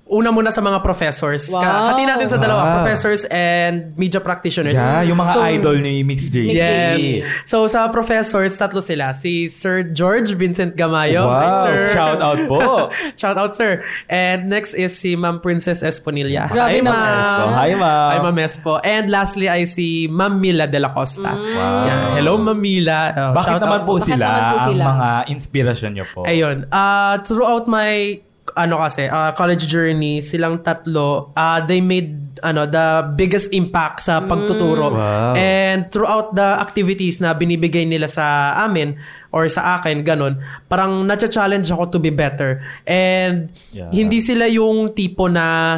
una 0.05 0.29
muna 0.29 0.51
sa 0.51 0.59
mga 0.59 0.83
professors. 0.83 1.47
Wow. 1.47 1.63
Ka- 1.63 1.81
Hati 1.89 2.03
natin 2.03 2.27
sa 2.27 2.37
dalawa, 2.37 2.61
Wow. 2.61 2.73
professors 2.77 3.23
and 3.31 3.97
media 3.97 4.19
practitioners. 4.19 4.75
yeah, 4.75 5.01
yung 5.01 5.17
mga 5.17 5.33
So, 5.33 5.41
idol 5.41 5.77
ni 5.79 6.03
Mix. 6.03 6.27
Mix 6.29 6.53
Yes. 6.53 6.99
JD. 6.99 7.01
So, 7.45 7.65
sa 7.65 7.87
professors, 7.89 8.53
tatlo 8.53 8.77
sila. 8.77 9.15
Si 9.15 9.49
Sir 9.49 9.89
George 9.89 10.35
Vincent 10.35 10.75
Gamayo. 10.75 11.23
Hi, 11.25 11.47
Wow, 11.47 11.65
sir. 11.65 11.79
shout 11.95 12.21
out 12.21 12.39
po. 12.45 12.61
shout 13.19 13.37
out, 13.39 13.55
sir. 13.55 13.81
And 14.05 14.51
next 14.51 14.75
is 14.75 14.93
si 14.93 15.15
Ma'am 15.15 15.39
Princess 15.39 15.81
Esponilla. 15.81 16.45
Grabe 16.45 16.77
Hi, 16.77 16.81
ma'am. 16.83 17.47
Hi, 17.57 17.71
ma'am. 17.73 18.09
Hi, 18.13 18.17
Ma'am 18.21 18.37
Espo. 18.37 18.73
And 18.83 19.09
lastly 19.09 19.47
ay 19.49 19.65
si 19.65 20.05
Ma'am 20.11 20.37
Mila 20.37 20.67
de 20.67 20.77
la 20.77 20.91
Costa. 20.93 21.31
Wow. 21.33 21.87
Yan. 21.89 21.99
Hello, 22.21 22.37
Ma'am 22.37 22.59
Mila. 22.59 22.99
Oh, 23.17 23.33
Bakit 23.39 23.49
shout 23.49 23.61
naman 23.65 23.79
out. 23.81 23.87
po 23.87 23.93
Bakit 23.97 24.05
sila 24.13 24.25
naman 24.27 24.43
po 24.43 24.57
ang 24.59 24.67
sila? 24.69 24.83
mga 24.85 25.09
inspirasyon 25.31 25.91
nyo 25.95 26.05
po? 26.13 26.21
Ayun. 26.27 26.57
Uh, 26.69 27.15
throughout 27.25 27.65
my 27.65 28.19
ano 28.53 28.81
kasi, 28.81 29.09
uh, 29.09 29.33
college 29.33 29.65
journey, 29.65 30.21
silang 30.21 30.61
tatlo, 30.61 31.33
uh, 31.33 31.59
they 31.65 31.81
made 31.81 32.37
ano 32.43 32.65
the 32.67 33.13
biggest 33.15 33.53
impact 33.53 34.03
sa 34.03 34.19
pagtuturo. 34.25 34.91
Wow. 34.93 35.33
And 35.37 35.87
throughout 35.93 36.35
the 36.35 36.59
activities 36.59 37.21
na 37.23 37.31
binibigay 37.33 37.87
nila 37.87 38.09
sa 38.09 38.57
amin 38.65 38.97
or 39.31 39.47
sa 39.47 39.79
akin, 39.79 40.01
ganun, 40.03 40.41
parang 40.67 41.05
nacha-challenge 41.05 41.69
ako 41.71 41.97
to 41.97 41.99
be 42.01 42.11
better. 42.11 42.59
And 42.85 43.53
Yeah. 43.73 43.89
hindi 43.89 44.21
sila 44.21 44.45
yung 44.49 44.93
tipo 44.93 45.25
na 45.29 45.77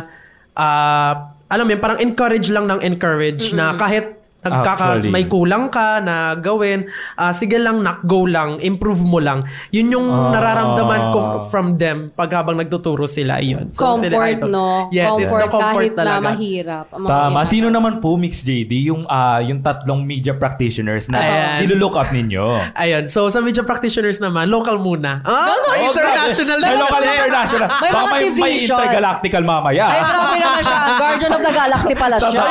uh, 0.55 1.13
alam 1.46 1.63
mo 1.63 1.72
yun, 1.77 1.82
parang 1.84 2.00
encourage 2.01 2.50
lang 2.50 2.65
ng 2.67 2.82
encourage 2.82 3.53
na 3.53 3.77
kahit 3.77 4.14
nagkaka, 4.47 4.85
Actually. 4.95 5.09
may 5.09 5.25
kulang 5.25 5.67
ka 5.67 5.99
na 5.99 6.15
gawin, 6.35 6.85
ah, 7.15 7.31
sige 7.31 7.57
lang, 7.57 7.81
nak, 7.81 8.03
go 8.03 8.23
lang, 8.23 8.57
improve 8.59 9.01
mo 9.01 9.17
lang. 9.17 9.41
Yun 9.69 9.87
yung 9.91 10.07
Ah. 10.07 10.31
nararamdaman 10.31 11.01
ko 11.11 11.19
from 11.47 11.75
them 11.75 12.09
pag 12.11 12.29
habang 12.31 12.55
nagtuturo 12.55 13.05
sila. 13.05 13.37
Yun. 13.37 13.69
So, 13.71 13.97
sila 13.97 14.21
comfort, 14.21 14.37
idol. 14.37 14.49
no? 14.49 14.67
Yes, 14.89 15.05
it's 15.11 15.25
comfort, 15.25 15.41
the 15.41 15.49
comfort 15.49 15.73
kahit 15.75 15.93
talaga. 15.95 16.13
na 16.15 16.27
mahirap. 16.27 16.85
Tama. 16.91 17.39
Sino 17.43 17.67
naman 17.67 17.97
po, 17.97 18.15
Mix 18.15 18.41
JD, 18.41 18.85
yung, 18.85 19.03
ah, 19.05 19.39
yung 19.39 19.59
tatlong 19.59 20.01
media 20.01 20.33
practitioners 20.33 21.07
na 21.07 21.17
Ayan. 21.17 21.57
nilulook 21.61 21.95
up 21.95 22.09
ninyo? 22.09 22.73
Ayun. 22.73 23.03
So, 23.05 23.27
sa 23.27 23.39
media 23.39 23.61
practitioners 23.61 24.17
naman, 24.17 24.47
local 24.47 24.77
muna. 24.77 25.21
Ah, 25.23 25.57
Oh, 25.57 25.73
international 25.81 26.57
grabe. 26.57 26.67
May 26.67 26.75
na 26.75 26.83
local 26.83 27.01
international. 27.03 27.67
May 27.75 27.89
mga 27.89 28.05
may, 28.05 28.23
may 28.31 28.53
intergalactical 28.59 29.43
mamaya. 29.43 29.85
Ay, 29.85 29.99
grabe 29.99 30.37
naman 30.37 30.61
siya. 30.61 30.77
Guardian 30.95 31.31
of 31.31 31.41
the 31.41 31.53
Galaxy 31.53 31.93
pala 31.95 32.15
siya. 32.17 32.43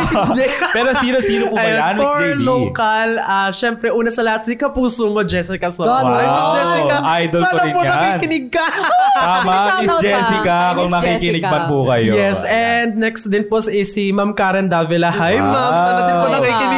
Pero 0.73 0.89
sino-sino 0.97 1.45
po 1.47 1.55
ba 1.55 1.65
yan, 1.87 1.95
Mix 1.95 2.07
for 2.07 2.21
JD? 2.25 2.41
local, 2.41 3.09
ah, 3.19 3.51
syempre, 3.51 3.89
una 3.89 4.09
sa 4.09 4.21
lahat, 4.21 4.45
si 4.45 4.55
Kapuso 4.55 5.09
mo, 5.09 5.21
Jessica 5.23 5.69
Soto. 5.69 5.91
Ay, 5.91 6.25
Ma'am 6.25 6.33
Wow. 6.35 6.55
Jessica, 6.55 6.97
Idol 7.21 7.41
ko 7.41 7.47
sana 7.47 7.61
rin 7.61 7.71
po 7.71 7.81
yan. 7.81 7.91
nakikinig 7.91 8.45
ka. 8.49 8.67
Tama, 9.15 9.53
Shoutout 9.55 9.79
Miss 9.79 9.91
pa. 9.91 10.01
Jessica, 10.01 10.55
Ay, 10.55 10.71
kung 10.71 10.79
Miss 10.81 10.95
nakikinig 10.95 11.23
Jessica. 11.41 11.51
man 11.51 11.63
po 11.67 11.77
kayo. 11.85 12.13
Yes, 12.13 12.39
and 12.45 12.89
next 12.97 13.23
din 13.27 13.45
po 13.45 13.57
is 13.63 13.89
si 13.89 14.11
Ma'am 14.11 14.33
Karen 14.33 14.67
Davila. 14.67 15.11
Hi, 15.11 15.35
Wow. 15.37 15.47
Ma'am. 15.47 15.73
Sana 15.81 16.01
din 16.03 16.17
po 16.17 16.27
Hi, 16.27 16.35
nakikinig 16.35 16.74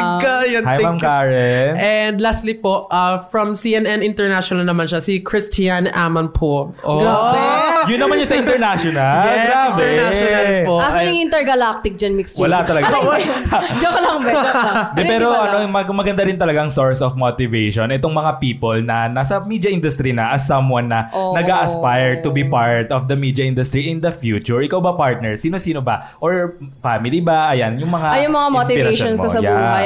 Yan, 0.56 0.64
Hi, 0.64 0.80
Ma'am. 0.80 0.96
Karen. 0.96 1.70
And 1.76 2.16
lastly 2.16 2.56
po, 2.56 2.88
uh, 2.88 3.20
from 3.28 3.52
CNN 3.52 4.00
International 4.00 4.64
naman 4.64 4.88
siya, 4.88 5.04
si 5.04 5.20
Christian 5.20 5.92
Aman 5.92 6.32
po. 6.32 6.72
Oh. 6.80 6.96
Grabe. 6.96 7.40
Yun 7.92 8.00
naman 8.00 8.18
yung 8.18 8.26
sa 8.26 8.40
international. 8.40 9.20
Yes, 9.28 9.46
Grabe. 9.46 9.84
international 9.84 10.48
po. 10.64 10.74
Asan 10.80 11.02
yung 11.06 11.22
intergalactic 11.22 11.92
dyan, 11.94 12.12
Mix? 12.16 12.34
Wala 12.40 12.64
talaga. 12.64 12.88
joke 13.82 14.00
lang, 14.00 14.18
be. 14.24 14.32
Joke 14.32 14.56
lang. 14.56 14.96
De, 14.96 15.02
pero 15.04 15.26
ano, 15.30 15.56
mag- 15.68 15.92
maganda 15.92 16.24
rin 16.24 16.34
talagang 16.34 16.72
source 16.72 17.04
of 17.04 17.14
motivation 17.14 17.92
itong 17.92 18.16
mga 18.16 18.40
people 18.40 18.80
na 18.80 19.06
nasa 19.06 19.38
media 19.44 19.68
industry 19.68 20.10
na 20.10 20.32
as 20.32 20.48
someone 20.48 20.88
na 20.88 21.12
Oo. 21.12 21.36
nag-aspire 21.36 22.24
to 22.24 22.32
be 22.32 22.42
part 22.42 22.88
of 22.88 23.06
the 23.06 23.14
media 23.14 23.44
industry 23.44 23.86
in 23.86 24.00
the 24.00 24.10
future. 24.10 24.58
Ikaw 24.58 24.80
ba 24.80 24.96
partner? 24.96 25.36
Sino-sino 25.36 25.84
ba? 25.84 26.16
Or 26.18 26.56
family 26.80 27.20
ba? 27.20 27.52
Ayan, 27.52 27.76
yung 27.76 27.92
mga 27.92 28.08
Ay, 28.08 28.24
yung 28.24 28.34
mga 28.34 28.48
motivations 28.50 29.16
ko 29.16 29.28
sa 29.28 29.38
Yeah. 29.38 29.52
buhay. 29.52 29.84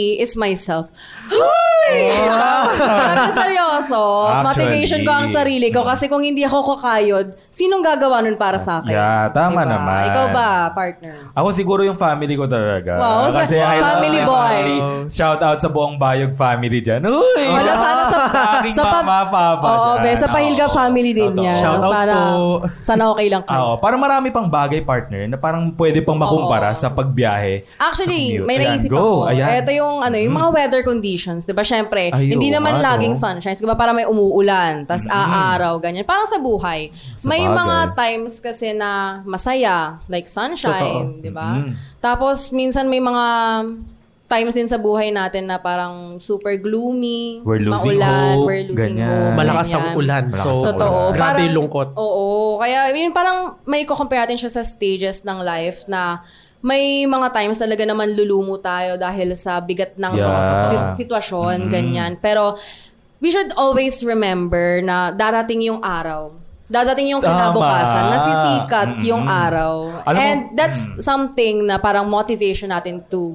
Actually, 0.00 0.16
it's 0.18 0.36
myself. 0.36 0.88
Grabe 1.90 3.30
seryoso. 3.32 4.02
Actually. 4.24 4.46
Motivation 4.46 5.00
ko 5.02 5.12
ang 5.12 5.28
sarili 5.28 5.68
ko 5.70 5.82
kasi 5.82 6.06
kung 6.06 6.22
hindi 6.22 6.42
ako 6.42 6.76
kakayod, 6.76 7.34
sinong 7.50 7.82
gagawa 7.82 8.22
nun 8.22 8.36
para 8.36 8.58
sa 8.58 8.78
akin? 8.80 8.94
Yeah, 8.94 9.30
tama 9.32 9.62
naman. 9.62 10.10
Ikaw 10.10 10.26
ba, 10.30 10.48
partner? 10.70 11.30
Ako 11.34 11.48
siguro 11.50 11.82
yung 11.82 11.98
family 11.98 12.34
ko 12.34 12.46
talaga. 12.46 12.94
Wow, 12.94 13.30
sa- 13.30 13.42
Kasi 13.42 13.58
I 13.58 13.78
love 13.78 13.86
family 13.96 14.20
boy. 14.22 14.38
family. 14.38 14.78
Shout 15.10 15.40
out 15.40 15.58
sa 15.58 15.68
buong 15.68 15.96
Bayog 15.96 16.34
family 16.34 16.78
dyan. 16.80 17.02
Uy! 17.02 17.42
Wala 17.44 17.72
sana 17.72 18.02
sa, 18.06 18.18
sa 18.28 18.40
aking 18.58 18.74
sa 18.74 18.82
pa- 18.84 19.02
mama, 19.02 19.18
papa. 19.26 19.66
Oo, 19.66 19.90
dyan. 19.98 20.04
be, 20.06 20.20
sa 20.20 20.28
Pahilga 20.30 20.66
Oo. 20.66 20.74
family 20.74 21.10
din 21.12 21.32
yan. 21.36 21.58
Shout 21.58 21.80
out 21.80 21.92
sana, 21.92 22.14
po. 22.14 22.38
sana 22.82 23.02
okay 23.10 23.26
lang 23.28 23.42
kayo. 23.42 23.58
Oo, 23.58 23.72
parang 23.78 24.00
marami 24.00 24.28
pang 24.30 24.46
bagay, 24.46 24.80
partner, 24.80 25.26
na 25.26 25.36
parang 25.36 25.74
pwede 25.74 25.98
pang 26.00 26.14
makumpara 26.16 26.70
Oo. 26.70 26.78
sa 26.78 26.86
pagbiyahe. 26.88 27.66
Actually, 27.76 28.38
sa 28.38 28.46
may 28.46 28.56
Ayan, 28.56 28.68
naisip 28.70 28.90
go. 28.90 28.98
ako. 28.98 29.10
Ayan. 29.28 29.48
Ito 29.60 29.72
yung 29.72 29.89
ano, 29.98 30.14
yung 30.14 30.30
mga 30.32 30.48
weather 30.54 30.82
conditions, 30.82 31.42
'di 31.42 31.50
ba? 31.50 31.66
Syempre, 31.66 32.14
Ay, 32.14 32.30
hindi 32.30 32.48
oo 32.48 32.54
naman 32.54 32.78
nga, 32.78 32.94
laging 32.94 33.18
sunshine, 33.18 33.58
'di 33.58 33.66
ba? 33.66 33.74
Para 33.74 33.90
may 33.90 34.06
umuulan, 34.06 34.86
tas 34.86 35.02
aaraw, 35.04 35.74
ganyan. 35.76 36.06
Parang 36.06 36.30
sa 36.30 36.38
buhay. 36.38 36.94
Sa 37.18 37.26
may 37.26 37.42
bagay. 37.42 37.58
mga 37.58 37.76
times 37.92 38.32
kasi 38.38 38.70
na 38.70 38.90
masaya, 39.24 39.98
like 40.06 40.30
sunshine, 40.30 41.18
'di 41.18 41.34
ba? 41.34 41.66
Mm. 41.66 41.74
Tapos 41.98 42.54
minsan 42.54 42.86
may 42.86 43.02
mga 43.02 43.26
times 44.26 44.54
din 44.54 44.70
sa 44.70 44.78
buhay 44.78 45.10
natin 45.10 45.50
na 45.50 45.58
parang 45.58 46.22
super 46.22 46.54
gloomy, 46.54 47.42
We're 47.42 47.58
losing 47.58 47.98
maulan, 47.98 48.38
hope, 48.38 48.46
we're 48.46 48.62
losing 48.62 48.94
ganyan. 48.94 49.10
hope. 49.10 49.34
Malakas 49.34 49.66
ang 49.66 49.82
ganyan. 49.82 49.98
ulan. 49.98 50.22
Malakas 50.30 50.46
So, 50.46 50.50
ang 50.54 50.66
Totoo. 50.70 50.86
ulan. 50.94 51.10
grabe 51.10 51.18
Parang- 51.18 51.42
yung 51.42 51.56
lungkot. 51.58 51.88
Oo. 51.98 52.28
Kaya 52.62 52.78
yun 52.94 53.10
parang 53.10 53.38
may 53.66 53.82
compare 53.82 54.22
natin 54.22 54.38
siya 54.38 54.54
sa 54.54 54.62
stages 54.62 55.26
ng 55.26 55.42
life 55.42 55.82
na 55.90 56.22
may 56.60 57.04
mga 57.04 57.28
times 57.30 57.56
talaga 57.56 57.82
naman 57.82 58.12
lulumo 58.12 58.56
tayo 58.56 58.94
dahil 58.94 59.32
sa 59.32 59.58
bigat 59.58 59.96
ng 59.96 60.12
Yeah. 60.12 60.92
sitwasyon, 60.94 61.66
Mm. 61.66 61.70
ganyan. 61.70 62.12
Pero 62.16 62.60
we 63.18 63.28
should 63.28 63.52
always 63.54 64.00
remember 64.00 64.80
na 64.80 65.08
darating 65.10 65.60
yung 65.62 65.80
araw. 65.80 66.36
Dadating 66.66 67.10
yung 67.10 67.18
Tama. 67.18 67.50
kinabukasan, 67.50 68.04
nasisikat 68.10 68.88
Mm-mm. 68.94 69.04
yung 69.04 69.24
araw. 69.26 69.74
Alam 70.02 70.14
mo- 70.14 70.22
And 70.22 70.38
that's 70.54 71.02
something 71.02 71.66
na 71.66 71.76
parang 71.76 72.06
motivation 72.06 72.70
natin 72.70 73.02
to 73.08 73.34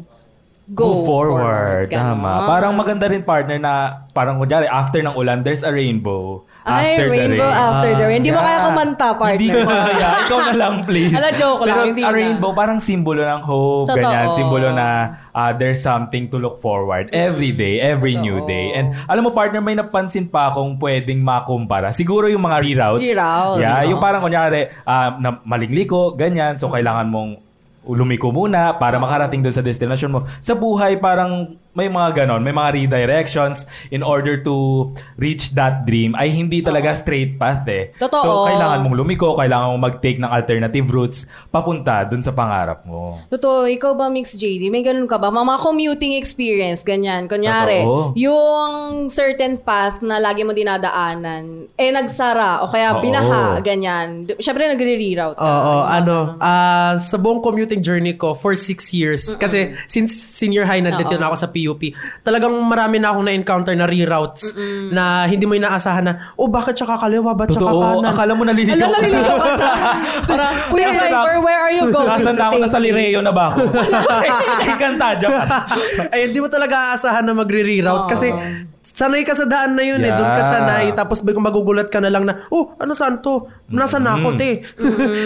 go, 0.68 0.84
Go 0.84 1.06
forward. 1.06 1.88
Ganon. 1.88 2.18
Tama. 2.18 2.32
Parang 2.48 2.74
maganda 2.74 3.06
rin 3.06 3.22
partner 3.22 3.58
na 3.58 3.74
parang 4.10 4.36
kunyari 4.36 4.66
after 4.66 4.98
ng 4.98 5.14
ulan, 5.14 5.42
there's 5.42 5.62
a 5.62 5.70
rainbow. 5.70 6.42
Ay, 6.66 6.98
after 6.98 7.14
rainbow 7.14 7.38
the 7.38 7.46
rain. 7.46 7.62
after 7.62 7.90
the 7.92 8.06
rain. 8.08 8.18
Hindi 8.18 8.32
mo 8.32 8.42
Yeah. 8.42 8.48
kaya 8.48 8.60
kumanta, 8.66 9.08
partner. 9.14 9.38
Hindi 9.38 9.48
ko 9.54 9.60
kaya. 9.62 10.08
Ikaw 10.26 10.40
na 10.42 10.54
lang, 10.58 10.74
please. 10.90 11.14
Ala, 11.14 11.30
joke 11.32 11.62
lang, 11.62 11.78
Pero 11.78 11.82
hindi 11.86 12.02
a 12.02 12.10
na. 12.10 12.18
rainbow, 12.18 12.52
parang 12.52 12.80
simbolo 12.82 13.22
ng 13.22 13.42
hope. 13.46 13.86
Totoo. 13.86 14.02
Ganyan. 14.02 14.26
Simbolo 14.34 14.68
na 14.72 14.88
ah, 15.30 15.52
there's 15.54 15.78
something 15.78 16.26
to 16.26 16.42
look 16.42 16.58
forward 16.58 17.14
every 17.14 17.54
day, 17.54 17.78
every 17.78 18.18
new 18.18 18.42
Totoo. 18.42 18.50
day. 18.50 18.74
And 18.74 18.98
alam 19.06 19.22
mo, 19.22 19.30
partner, 19.30 19.62
may 19.62 19.78
napansin 19.78 20.26
pa 20.26 20.50
akong 20.50 20.82
pwedeng 20.82 21.22
makumpara. 21.22 21.94
Siguro 21.94 22.26
yung 22.26 22.42
mga 22.42 22.66
reroutes. 22.66 23.06
Reroutes. 23.06 23.62
Yeah, 23.62 23.86
yung 23.86 24.02
parang 24.02 24.26
kunyari, 24.26 24.74
ah, 24.82 25.14
na 25.16 25.38
maling 25.46 25.70
liko, 25.70 26.18
ganyan. 26.18 26.58
So, 26.58 26.74
kailangan 26.74 27.06
mong 27.06 27.45
lumiko 27.88 28.34
muna 28.34 28.76
para 28.82 28.98
makarating 28.98 29.46
doon 29.46 29.56
sa 29.56 29.62
destination 29.62 30.10
mo. 30.10 30.20
Sa 30.42 30.58
buhay, 30.58 30.98
parang 30.98 31.58
may 31.76 31.92
mga 31.92 32.24
ganon, 32.24 32.40
may 32.40 32.56
mga 32.56 32.88
redirections 32.88 33.68
in 33.92 34.00
order 34.00 34.40
to 34.40 34.88
reach 35.20 35.52
that 35.52 35.84
dream 35.84 36.16
ay 36.16 36.32
hindi 36.32 36.64
talaga 36.64 36.96
straight 36.96 37.36
path 37.36 37.68
eh. 37.68 37.92
Totoo. 38.00 38.24
So, 38.24 38.30
kailangan 38.48 38.88
mong 38.88 38.96
lumiko, 38.96 39.36
kailangan 39.36 39.76
mong 39.76 39.84
mag-take 39.92 40.18
ng 40.24 40.32
alternative 40.32 40.88
routes 40.88 41.28
papunta 41.52 42.08
doon 42.08 42.24
sa 42.24 42.32
pangarap 42.32 42.88
mo. 42.88 43.20
Totoo, 43.28 43.68
ikaw 43.68 43.92
ba, 43.92 44.08
Mix 44.08 44.40
JD? 44.40 44.72
May 44.72 44.88
ganun 44.88 45.06
ka 45.06 45.20
ba? 45.20 45.28
Mga 45.28 45.60
commuting 45.60 46.16
experience, 46.16 46.88
ganyan. 46.88 47.28
Kunyari, 47.28 47.84
Totoo. 47.84 48.16
yung 48.16 49.12
certain 49.12 49.60
path 49.60 50.00
na 50.00 50.16
lagi 50.16 50.48
mo 50.48 50.56
dinadaanan, 50.56 51.68
eh 51.76 51.92
nagsara 51.92 52.64
o 52.64 52.72
kaya 52.72 52.96
Oo. 52.96 53.04
binaha, 53.04 53.60
ganyan. 53.60 54.24
Siyempre, 54.40 54.72
nagre-reroute 54.72 55.36
ka. 55.36 55.44
Oo, 55.44 55.76
mga 55.84 55.92
ano, 55.92 56.18
ah 56.40 56.96
sa 56.96 57.20
buong 57.20 57.44
commuting 57.44 57.84
journey 57.84 58.16
ko 58.16 58.32
for 58.32 58.56
six 58.56 58.96
years, 58.96 59.28
kasi 59.36 59.76
since 59.92 60.16
senior 60.16 60.64
high 60.64 60.80
nandito 60.80 61.12
Oo. 61.12 61.20
na 61.20 61.28
ako 61.28 61.36
sa 61.36 61.48
PUP, 61.52 61.65
talagang 62.22 62.54
marami 62.62 63.02
na 63.02 63.16
akong 63.16 63.26
na-encounter 63.26 63.74
na 63.74 63.90
reroutes 63.90 64.54
na 64.92 65.26
hindi 65.26 65.48
mo 65.48 65.56
inaasahan 65.56 66.04
na, 66.06 66.14
oh, 66.38 66.52
bakit 66.52 66.78
siya 66.78 66.86
kakaliwa, 66.86 67.34
ba't 67.34 67.50
siya 67.50 67.62
Totoo, 67.64 67.82
kakanan? 67.82 68.12
akala 68.14 68.34
mo 68.36 68.44
naliligaw 68.46 68.76
Alam, 68.78 68.90
ka 68.92 68.98
naliligaw 69.02 69.38
ka 69.40 69.52
na. 69.56 69.68
Parang, 70.30 70.54
Kuya 70.70 70.88
Nasaan 70.92 71.10
driver, 71.10 71.36
where 71.42 71.62
are 71.62 71.74
you 71.74 71.86
going? 71.90 72.10
Nasaan 72.10 72.36
na 72.36 72.46
ako? 72.52 72.56
Nasa. 72.62 72.78
Lireo 72.78 73.20
na 73.24 73.32
ba 73.34 73.44
ako? 73.50 73.58
Ay, 74.62 74.74
kantadyo 74.78 75.28
ka. 75.32 75.44
Ay, 76.12 76.20
hindi 76.30 76.40
mo 76.44 76.48
talaga 76.52 76.94
aasahan 76.94 77.24
na 77.26 77.34
magre-reroute 77.34 78.08
kasi 78.12 78.28
sanay 78.96 79.28
ka 79.28 79.36
sa 79.36 79.44
daan 79.44 79.76
na 79.76 79.84
yun 79.84 80.00
eh. 80.00 80.08
Yeah. 80.08 80.18
Doon 80.18 80.32
ka 80.40 80.44
sanay. 80.48 80.86
Tapos 80.96 81.20
biglang 81.20 81.44
magugulat 81.44 81.92
ka 81.92 82.00
na 82.00 82.08
lang 82.08 82.24
na, 82.24 82.48
oh, 82.48 82.72
ano 82.80 82.96
saan 82.96 83.20
to? 83.20 83.52
Nasaan 83.68 84.08
na 84.08 84.16
ako, 84.16 84.40
te? 84.40 84.64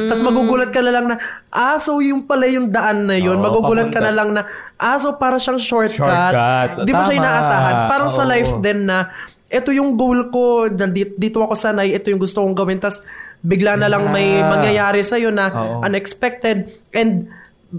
Tapos 0.09 0.25
magugulat 0.25 0.73
ka 0.73 0.81
na 0.81 0.89
lang 0.89 1.05
na, 1.05 1.21
ah, 1.53 1.77
so 1.77 2.01
yung 2.01 2.25
pala 2.25 2.49
yung 2.49 2.73
daan 2.73 3.05
na 3.05 3.13
yun. 3.13 3.37
Oo, 3.37 3.45
magugulat 3.45 3.93
ka 3.93 4.01
papunta. 4.01 4.09
na 4.09 4.17
lang 4.17 4.29
na, 4.33 4.41
ah, 4.81 4.97
so 4.97 5.21
para 5.21 5.37
siyang 5.37 5.61
shortcut. 5.61 6.01
Shortcut. 6.33 6.89
Di 6.89 6.91
mo 6.97 7.01
siya 7.05 7.21
inaasahan. 7.21 7.75
Parang 7.85 8.09
sa 8.09 8.25
Oo. 8.25 8.31
life 8.33 8.51
din 8.57 8.89
na, 8.89 9.13
ito 9.49 9.69
yung 9.69 9.93
goal 9.93 10.33
ko, 10.33 10.65
dito, 10.73 11.13
dito 11.21 11.37
ako 11.45 11.53
sanay, 11.53 11.93
ito 11.93 12.09
yung 12.09 12.21
gusto 12.21 12.41
kong 12.41 12.57
gawin. 12.57 12.81
Tapos 12.81 13.05
bigla 13.45 13.77
na 13.77 13.85
lang 13.85 14.09
may 14.09 14.41
mangyayari 14.41 15.05
sa'yo 15.05 15.29
na 15.29 15.45
Oo. 15.53 15.85
unexpected. 15.85 16.73
And 16.89 17.29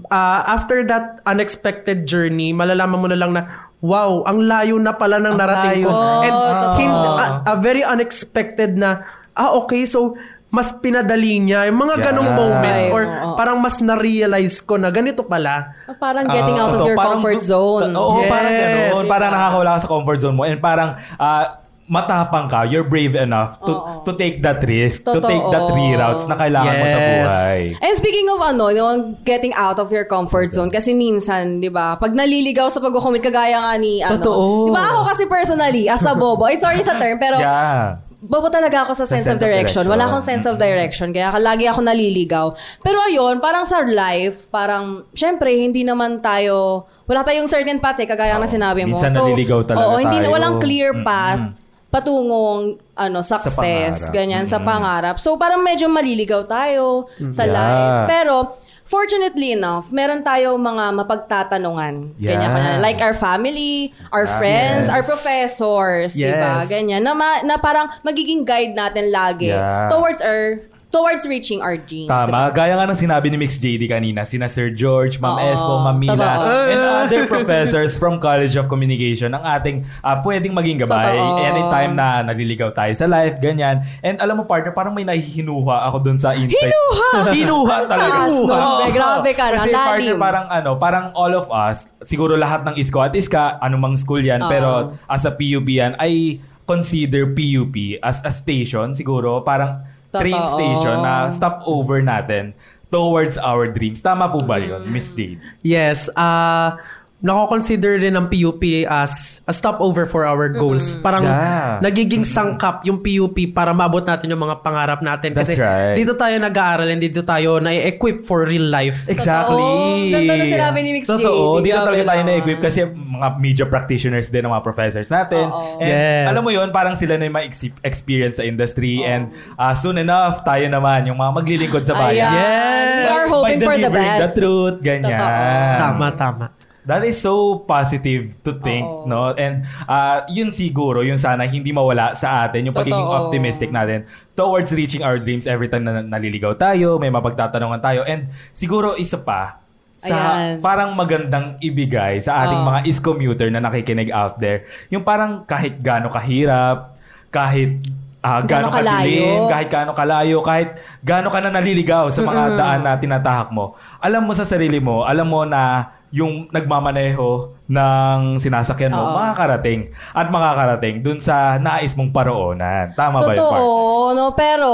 uh, 0.07 0.39
after 0.47 0.87
that 0.87 1.19
unexpected 1.27 2.07
journey, 2.07 2.55
malalaman 2.55 2.95
mo 2.95 3.07
na 3.11 3.19
lang 3.19 3.35
na, 3.35 3.70
wow, 3.81 4.21
ang 4.23 4.39
layo 4.39 4.77
na 4.77 4.93
pala 4.93 5.17
ng 5.17 5.33
narating 5.33 5.83
ko. 5.83 5.89
layo. 5.89 6.21
And 6.21 6.33
Oh, 6.33 6.73
hin- 6.75 6.93
a, 7.17 7.25
a 7.43 7.55
very 7.57 7.81
unexpected 7.81 8.73
na, 8.73 9.01
ah, 9.33 9.57
okay, 9.57 9.83
so, 9.83 10.13
mas 10.47 10.69
pinadali 10.75 11.39
niya. 11.39 11.65
Yung 11.65 11.79
mga 11.79 11.95
Yeah. 11.95 12.05
ganong 12.05 12.31
moments 12.33 12.85
or 12.91 13.01
parang 13.33 13.57
mas 13.57 13.79
na-realize 13.79 14.59
ko 14.59 14.75
na 14.75 14.91
ganito 14.91 15.23
pala. 15.23 15.71
Parang 15.95 16.27
getting 16.27 16.59
Ah, 16.59 16.61
out 16.61 16.69
of 16.69 16.75
totoo. 16.77 16.87
your 16.87 16.99
Parang- 16.99 17.13
comfort 17.17 17.41
zone. 17.41 17.91
Oo, 17.91 18.19
Yes. 18.19 18.27
parang 18.29 18.51
gano'n. 18.53 18.91
Diba? 19.01 19.09
Parang 19.09 19.31
nakakawala 19.31 19.69
ka 19.71 19.79
sa 19.79 19.89
comfort 19.89 20.19
zone 20.19 20.35
mo. 20.35 20.43
And 20.43 20.59
parang 20.59 20.89
ah, 21.15 21.43
matapang 21.91 22.47
ka. 22.47 22.63
You're 22.63 22.87
brave 22.87 23.19
enough 23.19 23.59
to 23.67 23.73
Oo. 23.75 24.07
to 24.07 24.15
take 24.15 24.39
that 24.41 24.63
risk. 24.63 25.03
To 25.03 25.19
Totoo. 25.19 25.27
take 25.27 25.43
that 25.51 25.67
reroutes 25.75 26.23
na 26.23 26.39
kailangan 26.39 26.73
mo 26.79 26.85
sa 26.87 26.95
Yes. 26.95 27.09
buhay. 27.11 27.59
And 27.83 27.93
speaking 27.99 28.31
of 28.31 28.39
ano, 28.39 28.71
yung 28.71 29.19
getting 29.27 29.51
out 29.53 29.75
of 29.75 29.91
your 29.91 30.07
comfort 30.07 30.55
zone, 30.55 30.71
kasi 30.71 30.95
minsan, 30.95 31.59
di 31.59 31.67
ba, 31.67 31.99
pag 31.99 32.15
naliligaw 32.15 32.71
sa 32.71 32.79
pag-commit, 32.79 33.19
kagaya 33.19 33.59
nga 33.59 33.75
ni, 33.75 33.99
ano, 33.99 34.15
Totoo. 34.15 34.65
di 34.65 34.71
ba 34.71 34.95
ako 34.95 35.01
kasi 35.03 35.23
personally, 35.27 35.91
as 35.91 36.07
a 36.07 36.15
bobo, 36.15 36.47
ay 36.47 36.55
sorry 36.55 36.79
sa 36.79 36.95
term, 36.95 37.19
pero 37.19 37.43
Yeah. 37.43 37.99
bobo 38.23 38.47
talaga 38.47 38.87
ako 38.87 38.95
sa 38.95 39.03
sense, 39.03 39.27
of, 39.27 39.35
direction. 39.35 39.83
Wala 39.83 40.07
akong 40.07 40.23
sense 40.23 40.47
of 40.47 40.55
direction, 40.55 41.11
kaya 41.11 41.35
lagi 41.43 41.67
ako 41.67 41.83
naliligaw. 41.83 42.55
Pero 42.79 43.03
ayun, 43.03 43.43
parang 43.43 43.67
sa 43.67 43.83
life, 43.83 44.47
parang, 44.47 45.03
syempre, 45.11 45.51
hindi 45.59 45.83
naman 45.83 46.23
tayo, 46.23 46.87
wala 47.03 47.27
tayong 47.27 47.51
certain 47.51 47.83
path 47.83 47.99
eh, 47.99 48.07
kagaya 48.07 48.39
na 48.39 48.47
sinabi 48.47 48.87
mo. 48.87 48.95
Minsan 48.95 49.11
naliligaw 49.11 49.67
talaga 49.67 49.91
Oo, 49.91 49.99
hindi 49.99 50.23
na 50.23 50.31
tayo. 50.31 50.35
walang 50.39 50.55
clear 50.63 50.95
path 51.03 51.59
patungong 51.91 52.61
ano 52.95 53.19
success 53.21 53.53
pangarap. 54.01 54.11
ganyan 54.11 54.43
sa 54.45 54.57
Mm. 54.57 54.65
pangarap 54.65 55.15
so 55.17 55.35
parang 55.35 55.59
medyo 55.59 55.85
maliligaw 55.85 56.43
tayo 56.45 57.11
sa 57.29 57.43
Yeah. 57.43 57.51
life 57.51 57.95
pero 58.07 58.35
fortunately 58.83 59.51
enough 59.51 59.91
meron 59.91 60.19
tayo 60.21 60.55
mga 60.55 60.91
mapagtatanungan 60.93 62.15
ganyan 62.17 62.43
Yeah. 62.43 62.55
kanya 62.55 62.73
like 62.79 62.99
our 62.99 63.11
family 63.11 63.91
our 64.09 64.23
Ah, 64.23 64.37
friends 64.37 64.87
yes. 64.87 64.91
our 64.91 65.03
professors 65.03 66.11
Yes. 66.13 66.31
diba 66.31 66.53
ganyan 66.65 67.01
na, 67.01 67.11
ma- 67.11 67.39
na 67.41 67.55
parang 67.55 67.91
magiging 68.01 68.43
guide 68.43 68.71
natin 68.71 69.09
lagi 69.09 69.51
Yeah. 69.51 69.87
towards 69.87 70.19
our 70.19 70.63
towards 70.91 71.23
reaching 71.23 71.63
our 71.63 71.79
dreams. 71.79 72.11
Tama. 72.11 72.51
Gaya 72.51 72.75
nga 72.75 72.85
ng 72.85 72.99
sinabi 72.99 73.31
ni 73.31 73.39
Mix 73.39 73.55
JD 73.57 73.87
kanina, 73.87 74.27
sina 74.27 74.51
Sir 74.51 74.69
George, 74.75 75.17
Ma'am 75.23 75.39
Oo, 75.39 75.47
Espo, 75.47 75.73
Ma'am 75.87 75.97
Mila, 75.97 76.19
totoo. 76.19 76.67
and 76.67 76.81
other 76.83 77.21
professors 77.31 77.95
from 77.95 78.19
College 78.19 78.59
of 78.59 78.67
Communication 78.67 79.31
ang 79.31 79.41
ating 79.41 79.87
ah, 80.03 80.19
pwedeng 80.21 80.51
maging 80.51 80.83
gabay 80.83 81.15
Totoo. 81.15 81.39
anytime 81.39 81.95
na 81.95 82.21
naliligaw 82.27 82.75
tayo 82.75 82.91
sa 82.91 83.07
life, 83.07 83.39
ganyan. 83.39 83.81
And 84.03 84.19
alam 84.19 84.37
mo 84.37 84.43
partner, 84.43 84.75
parang 84.75 84.91
may 84.91 85.07
nahihinuha 85.07 85.87
ako 85.87 85.97
dun 86.03 86.19
sa 86.19 86.35
insights. 86.35 86.59
Hinuha? 86.59 87.09
Hinuha 87.39 87.75
talaga. 87.87 88.11
Taas, 88.27 88.35
no? 88.35 88.55
Grabe 88.91 89.31
ka, 89.31 89.45
no? 89.47 89.55
Kasi 89.63 89.71
Lalim. 89.71 89.87
partner, 89.87 90.15
parang 90.19 90.45
ano, 90.51 90.71
parang 90.75 91.05
all 91.15 91.33
of 91.33 91.47
us, 91.49 91.87
siguro 92.03 92.35
lahat 92.35 92.67
ng 92.67 92.75
isko 92.75 92.99
at 92.99 93.15
iska, 93.15 93.55
anumang 93.63 93.95
school 93.95 94.19
yan, 94.19 94.43
Oo. 94.43 94.51
pero 94.51 94.69
as 95.07 95.23
a 95.23 95.31
PUP 95.31 95.71
yan, 95.71 95.95
ay 95.95 96.43
consider 96.67 97.31
PUP 97.31 97.99
as 97.99 98.19
a 98.23 98.31
station 98.31 98.91
siguro, 98.91 99.39
parang 99.41 99.83
train 100.11 100.35
Totoo. 100.35 100.53
station 100.59 100.95
na 101.01 101.31
stopover 101.31 102.03
natin 102.03 102.51
towards 102.91 103.39
our 103.39 103.71
dreams. 103.71 104.03
Tama 104.03 104.27
po 104.27 104.43
ba 104.43 104.59
yun. 104.59 104.83
Miss 104.91 105.15
Jade? 105.15 105.39
Yes, 105.63 106.11
ah 106.19 106.75
nako-consider 107.21 107.97
din 107.97 108.13
ng 108.13 108.25
PUP 108.27 108.61
as 108.85 109.37
a 109.45 109.53
stopover 109.53 110.05
for 110.05 110.21
our 110.21 110.49
goals. 110.49 110.97
Parang 110.99 111.21
Yeah. 111.21 111.77
nagiging 111.79 112.25
sangkap 112.25 112.81
yung 112.81 112.97
PUP 112.97 113.45
para 113.47 113.71
maabot 113.71 114.01
natin 114.01 114.25
yung 114.27 114.41
mga 114.41 114.61
pangarap 114.61 114.99
natin. 115.01 115.33
That's 115.33 115.49
Kasi 115.49 115.61
right. 115.61 115.93
dito 115.93 116.13
tayo 116.13 116.37
nag-aaral 116.37 116.89
and 116.89 116.97
dito 116.97 117.21
tayo 117.21 117.57
na-equip 117.57 118.25
for 118.25 118.41
real 118.43 118.65
life. 118.65 119.05
Exactly. 119.05 119.53
Totoo. 119.53 120.09
Ganda 120.09 120.33
ng 120.35 120.49
sinabi 120.49 120.77
ni 120.81 120.89
Mix 120.93 121.05
Totoo. 121.05 121.61
JD. 121.61 121.63
Dito 121.63 121.79
talaga 121.79 122.03
tayo 122.07 122.21
na-equip 122.23 122.59
kasi 122.59 122.79
mga 122.89 123.27
media 123.37 123.65
practitioners 123.65 124.27
din 124.27 124.41
ang 124.41 124.51
mga 124.51 124.63
professors 124.63 125.09
natin. 125.09 125.45
Oo. 125.45 125.77
And 125.77 125.93
Yes. 125.93 126.25
alam 126.25 126.41
mo 126.41 126.49
yun, 126.49 126.67
parang 126.69 126.97
sila 126.97 127.15
na 127.15 127.29
yung 127.29 127.35
mga 127.35 127.45
ex- 127.45 127.77
experience 127.83 128.37
sa 128.37 128.45
industry. 128.45 129.01
And 129.01 129.29
uh, 129.55 129.73
soon 129.73 129.97
enough, 129.97 130.41
tayo 130.41 130.65
naman, 130.65 131.05
yung 131.05 131.17
mga 131.17 131.31
maglilingkod 131.37 131.85
sa 131.85 131.93
bayan. 131.93 132.25
Ayan. 132.25 132.33
Yes. 132.33 132.97
We 132.97 133.09
are 133.11 133.27
hoping 133.27 133.59
for 133.61 133.75
the 133.75 133.89
best. 133.89 134.19
the 134.19 134.29
truth. 134.33 134.77
Ganyan. 134.81 135.21
Totoo. 135.21 135.77
Tama, 135.77 136.07
tama. 136.17 136.45
That 136.81 137.05
is 137.05 137.21
so 137.21 137.61
positive 137.61 138.33
to 138.41 138.57
think, 138.57 138.81
Oo. 138.81 139.05
no? 139.05 139.37
And 139.37 139.69
uh, 139.85 140.25
yun 140.25 140.49
siguro, 140.49 141.05
yung 141.05 141.21
sana 141.21 141.45
hindi 141.45 141.69
mawala 141.69 142.17
sa 142.17 142.49
atin, 142.49 142.65
yung 142.65 142.73
pagiging 142.73 142.97
Totoo. 143.05 143.19
optimistic 143.29 143.69
natin 143.69 144.09
towards 144.33 144.73
reaching 144.73 145.05
our 145.05 145.21
dreams 145.21 145.45
every 145.45 145.69
time 145.69 145.85
na 145.85 146.01
naliligaw 146.01 146.57
tayo, 146.57 146.97
may 146.97 147.13
mapagtatanungan 147.13 147.77
tayo. 147.79 148.01
And 148.09 148.33
siguro 148.51 148.97
isa 148.97 149.21
pa, 149.21 149.61
sa 150.01 150.17
Ayan. 150.17 150.65
parang 150.65 150.97
magandang 150.97 151.61
ibigay 151.61 152.17
sa 152.17 152.41
ating 152.41 152.65
Oo. 152.65 152.69
mga 152.73 152.79
is-commuter 152.89 153.47
na 153.53 153.61
nakikinig 153.61 154.09
out 154.09 154.41
there, 154.41 154.65
yung 154.89 155.05
parang 155.05 155.45
kahit 155.45 155.77
gaano 155.77 156.09
kahirap, 156.09 156.97
kahit 157.29 157.77
ah, 158.25 158.41
gaano 158.41 158.73
Gaano 158.73 158.81
kalayo. 158.81 159.29
kahit 159.45 159.67
gaano 159.69 159.91
kalayo, 159.93 160.37
kahit 160.41 160.69
gaano 161.05 161.29
ka 161.29 161.37
na 161.37 161.53
naliligaw 161.53 162.09
sa 162.09 162.25
mga 162.25 162.43
daan 162.57 162.81
na 162.81 162.97
tinatahak 162.97 163.53
mo, 163.53 163.77
alam 164.01 164.25
mo 164.25 164.33
sa 164.33 164.41
sarili 164.41 164.81
mo, 164.81 165.05
alam 165.05 165.29
mo 165.29 165.45
na 165.45 165.93
yung 166.11 166.51
nagmamaneho 166.51 167.55
ng 167.65 168.35
sinasakyan 168.35 168.91
mo, 168.91 168.99
Oo. 168.99 169.15
makakarating 169.15 169.95
at 170.11 170.27
makakarating 170.27 170.99
dun 170.99 171.23
sa 171.23 171.55
nais 171.55 171.95
mong 171.95 172.11
paroonan. 172.11 172.91
Tama 172.93 173.23
ba 173.23 173.31
yun, 173.31 173.39
partner? 173.39 173.59
Totoo, 173.63 174.05
no? 174.11 174.25
Pero, 174.35 174.71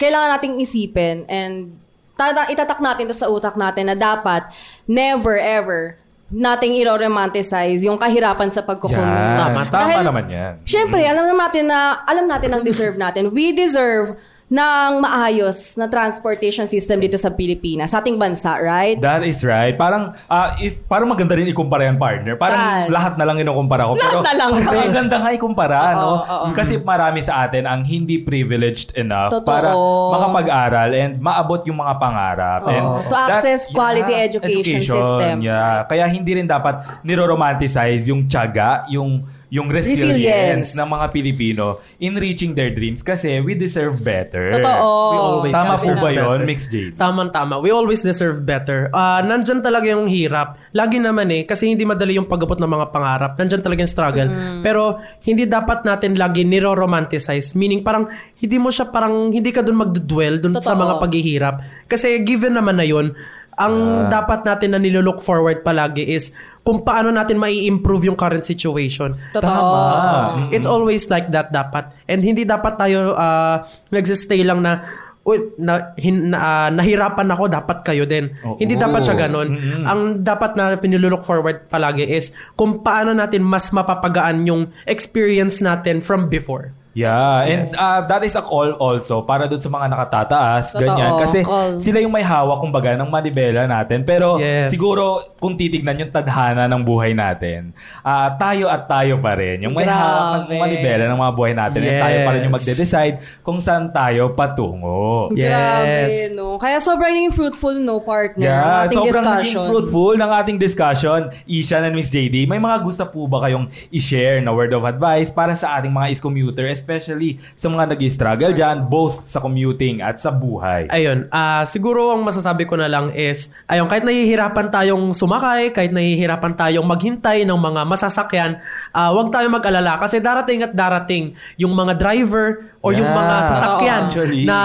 kailangan 0.00 0.40
nating 0.40 0.54
isipin 0.58 1.28
and 1.28 1.76
tata- 2.16 2.48
itatak 2.48 2.80
natin 2.80 3.12
to 3.12 3.14
sa 3.14 3.28
utak 3.28 3.54
natin 3.54 3.92
na 3.92 3.96
dapat 3.96 4.48
never 4.88 5.36
ever 5.36 6.00
nating 6.32 6.80
i-romanticize 6.80 7.84
yung 7.84 8.00
kahirapan 8.00 8.48
sa 8.48 8.64
pagkukumit. 8.64 9.04
Yan. 9.04 9.36
Tama. 9.36 9.60
Tama 9.68 9.84
Dahil- 9.84 10.06
naman 10.08 10.26
yan. 10.32 10.52
Siyempre, 10.64 11.04
alam 11.04 11.28
naman 11.28 11.44
natin 11.44 11.68
na 11.68 12.00
alam 12.08 12.24
natin 12.24 12.50
ang 12.56 12.64
deserve 12.64 12.96
natin. 12.96 13.28
We 13.36 13.52
deserve 13.52 14.16
ng 14.52 15.00
maayos 15.00 15.80
na 15.80 15.88
transportation 15.88 16.68
system 16.68 17.00
dito 17.00 17.16
sa 17.16 17.32
Pilipinas, 17.32 17.88
sa 17.88 18.04
ating 18.04 18.20
bansa, 18.20 18.60
right? 18.60 19.00
That 19.00 19.24
is 19.24 19.40
right. 19.40 19.72
Parang, 19.72 20.12
ah, 20.28 20.52
if, 20.60 20.84
parang 20.84 21.08
maganda 21.08 21.32
rin 21.40 21.48
ikumpara 21.48 21.88
yan, 21.88 21.96
partner. 21.96 22.36
Parang 22.36 22.60
Saan? 22.60 22.92
lahat 22.92 23.12
na 23.16 23.24
lang 23.24 23.40
inukumpara 23.40 23.88
ko. 23.88 23.96
Lahat 23.96 24.12
Pero 24.12 24.20
na 24.20 24.32
lang. 24.36 24.50
parang 24.60 24.84
ang 24.84 24.92
ganda 25.00 25.16
nga 25.24 25.30
ikumpara, 25.32 25.78
Oo, 25.80 25.96
no? 25.96 26.12
oo. 26.20 26.46
Kasi 26.52 26.76
marami 26.76 27.24
sa 27.24 27.48
atin 27.48 27.64
ang 27.64 27.80
hindi 27.80 28.20
privileged 28.20 28.92
enough 28.92 29.32
Totoo. 29.32 29.48
para 29.48 29.72
makapag-aral 30.12 30.90
and 30.92 31.12
maabot 31.16 31.64
yung 31.64 31.80
mga 31.80 31.94
pangarap. 31.96 32.60
Oo. 32.68 32.76
And 32.76 32.86
To 33.08 33.16
access 33.16 33.72
quality 33.72 34.12
education 34.12 34.84
system. 34.84 35.40
Yeah. 35.40 35.88
Kaya 35.88 36.04
hindi 36.12 36.36
rin 36.36 36.44
dapat 36.44 37.00
niro-romanticize 37.00 38.04
yung 38.04 38.28
tiyaga, 38.28 38.84
yung 38.92 39.24
yung 39.52 39.68
resilience, 39.68 40.16
Resilience. 40.16 40.68
ng 40.80 40.88
mga 40.88 41.06
Pilipino 41.12 41.64
in 42.00 42.16
reaching 42.16 42.56
their 42.56 42.72
dreams 42.72 43.04
kasi 43.04 43.36
we 43.44 43.52
deserve 43.52 44.00
better. 44.00 44.48
Totoo. 44.48 44.88
We 45.12 45.18
always 45.20 45.52
Tama 45.52 45.76
po 45.76 45.92
deserve 45.92 46.00
ba 46.00 46.08
yun. 46.08 46.38
Mix 46.48 46.72
Jade? 46.72 46.96
Tama-tama. 46.96 47.60
We 47.60 47.68
always 47.68 48.00
deserve 48.00 48.48
better. 48.48 48.88
Ah, 48.96 49.20
nandyan 49.20 49.60
talaga 49.60 49.92
yung 49.92 50.08
hirap. 50.08 50.56
Lagi 50.72 50.96
naman 50.96 51.28
eh, 51.28 51.44
kasi 51.44 51.68
hindi 51.68 51.84
madali 51.84 52.16
yung 52.16 52.24
pag 52.24 52.40
ng 52.40 52.64
mga 52.64 52.86
pangarap. 52.96 53.36
Nandyan 53.36 53.60
talaga 53.60 53.84
yung 53.84 53.92
struggle. 53.92 54.28
Pero 54.64 55.04
hindi 55.28 55.44
dapat 55.44 55.84
natin 55.84 56.16
lagi 56.16 56.48
niro-romanticize. 56.48 57.52
Meaning 57.52 57.84
parang 57.84 58.08
hindi 58.40 58.56
mo 58.56 58.72
siya 58.72 58.88
parang, 58.88 59.36
hindi 59.36 59.52
ka 59.52 59.60
dun 59.60 59.76
magdudwell 59.76 60.40
dun 60.40 60.56
sa 60.64 60.72
Totoo. 60.72 60.80
mga 60.80 60.94
paghihirap. 60.96 61.54
Kasi 61.92 62.24
given 62.24 62.56
naman 62.56 62.80
na 62.80 62.88
yun, 62.88 63.12
ang 63.52 64.08
dapat 64.08 64.48
natin 64.48 64.72
na 64.72 64.80
nilolook 64.80 65.20
forward 65.20 65.60
palagi 65.60 66.08
is 66.08 66.32
kung 66.62 66.86
paano 66.86 67.10
natin 67.10 67.42
mai-improve 67.42 68.10
yung 68.10 68.18
current 68.18 68.46
situation. 68.46 69.18
Totoo. 69.34 69.50
Tama. 69.50 70.54
It's 70.54 70.66
always 70.66 71.10
like 71.10 71.30
that 71.34 71.50
dapat. 71.50 71.90
And 72.06 72.22
hindi 72.22 72.46
dapat 72.46 72.78
tayo 72.78 73.18
uh, 73.18 73.66
nagsistay 73.90 74.46
lang 74.46 74.62
na 74.62 74.86
Uy, 75.22 75.54
na, 75.54 75.94
hin, 75.94 76.34
na, 76.34 76.38
ah, 76.42 76.68
nahirapan 76.74 77.30
ako, 77.30 77.46
dapat 77.46 77.86
kayo 77.86 78.02
din. 78.02 78.34
Oo. 78.42 78.58
Hindi 78.58 78.74
dapat 78.74 79.06
siya 79.06 79.14
ganun. 79.14 79.54
Ang 79.86 80.26
dapat 80.26 80.58
na 80.58 80.74
pinilolook 80.74 81.22
forward 81.22 81.70
palagi 81.70 82.02
is 82.02 82.34
kung 82.58 82.82
paano 82.82 83.14
natin 83.14 83.46
mas 83.46 83.70
mapapagaan 83.70 84.42
yung 84.50 84.74
experience 84.90 85.62
natin 85.62 86.02
from 86.02 86.26
before. 86.26 86.74
Yeah, 86.92 87.48
and 87.48 87.64
uh, 87.72 88.04
that 88.04 88.20
is 88.20 88.32
a 88.32 88.40
call 88.40 88.76
also 88.76 89.24
para 89.24 89.48
doon 89.48 89.58
sa 89.58 89.66
mga 89.66 89.86
nakatataas, 89.88 90.64
Totoo, 90.72 90.84
ganyan. 90.84 91.12
Kasi 91.18 91.38
call. 91.40 91.80
sila 91.80 91.98
yung 91.98 92.12
may 92.12 92.20
hawak 92.20 92.60
kumbaga 92.60 92.92
ng 92.94 93.08
manibela 93.08 93.64
natin. 93.64 94.04
Pero 94.04 94.36
Yes. 94.36 94.68
siguro 94.68 95.32
kung 95.36 95.56
titignan 95.56 95.96
yung 95.98 96.10
tadhana 96.10 96.68
ng 96.68 96.82
buhay 96.82 97.12
natin, 97.12 97.72
ah, 98.00 98.28
tayo 98.34 98.68
at 98.68 98.84
tayo 98.84 99.16
pa 99.18 99.32
rin. 99.32 99.64
Yung 99.64 99.72
may 99.72 99.84
Grabe. 99.84 99.96
hawak 99.96 100.22
ng 100.46 100.60
manibela 100.60 101.04
ng 101.06 101.18
mga 101.18 101.32
buhay 101.32 101.52
natin. 101.52 101.80
And 101.82 101.96
tayo 101.98 102.16
pa 102.22 102.30
rin 102.30 102.40
yung 102.42 102.52
Yes. 102.52 102.58
magde-decide 102.60 103.14
kung 103.40 103.56
saan 103.56 103.88
tayo 103.88 104.22
patungo. 104.32 105.32
Grabe, 105.32 106.12
Yes. 106.12 106.32
no? 106.32 106.56
Kaya 106.56 106.76
sobrang 106.76 107.08
naging 107.10 107.32
fruitful, 107.32 107.74
no, 107.74 108.00
partner? 108.00 108.44
Yeah, 108.44 108.60
ang 108.60 108.76
ating 108.86 108.98
sobrang 109.00 109.24
discussion. 109.24 109.40
naging 109.40 109.64
fruitful 109.66 110.12
ng 110.14 110.30
ating 110.34 110.58
discussion. 110.58 111.20
Ishan 111.44 111.82
and 111.82 111.94
Miss 111.94 112.08
JD, 112.08 112.44
may 112.44 112.60
mga 112.60 112.84
gusto 112.84 113.04
po 113.06 113.24
ba 113.26 113.42
kayong 113.42 113.64
i-share 113.90 114.38
na 114.38 114.52
word 114.52 114.70
of 114.70 114.84
advice 114.84 115.28
para 115.28 115.52
sa 115.52 115.76
ating 115.76 115.90
mga 115.90 116.12
is-commuter, 116.12 116.68
especially 116.82 117.38
sa 117.54 117.70
mga 117.70 117.94
nag 117.94 118.02
struggle 118.10 118.50
dyan, 118.50 118.90
both 118.90 119.22
sa 119.24 119.38
commuting 119.38 120.02
at 120.02 120.18
sa 120.18 120.34
buhay? 120.34 120.90
Ayun, 120.90 121.30
ah 121.30 121.62
siguro 121.62 122.10
ang 122.10 122.26
masasabi 122.26 122.66
ko 122.66 122.74
na 122.74 122.90
lang 122.90 123.14
is, 123.14 123.46
ayun, 123.70 123.86
kahit 123.86 124.02
nahihirapan 124.02 124.68
tayong 124.68 125.14
sumakay, 125.14 125.70
kahit 125.70 125.94
nahihirapan 125.94 126.58
tayong 126.58 126.84
maghintay 126.84 127.46
ng 127.46 127.54
mga 127.54 127.86
masasakyan, 127.86 128.58
ah 128.90 129.14
wag 129.14 129.30
tayong 129.30 129.54
mag-alala 129.54 130.02
kasi 130.02 130.18
darating 130.18 130.66
at 130.66 130.74
darating 130.74 131.38
yung 131.54 131.70
mga 131.70 131.94
driver 131.94 132.66
o 132.82 132.90
yung 132.90 133.06
Yeah. 133.06 133.14
mga 133.14 133.36
sasakyan. 133.46 134.02
Actually. 134.10 134.42
na 134.42 134.58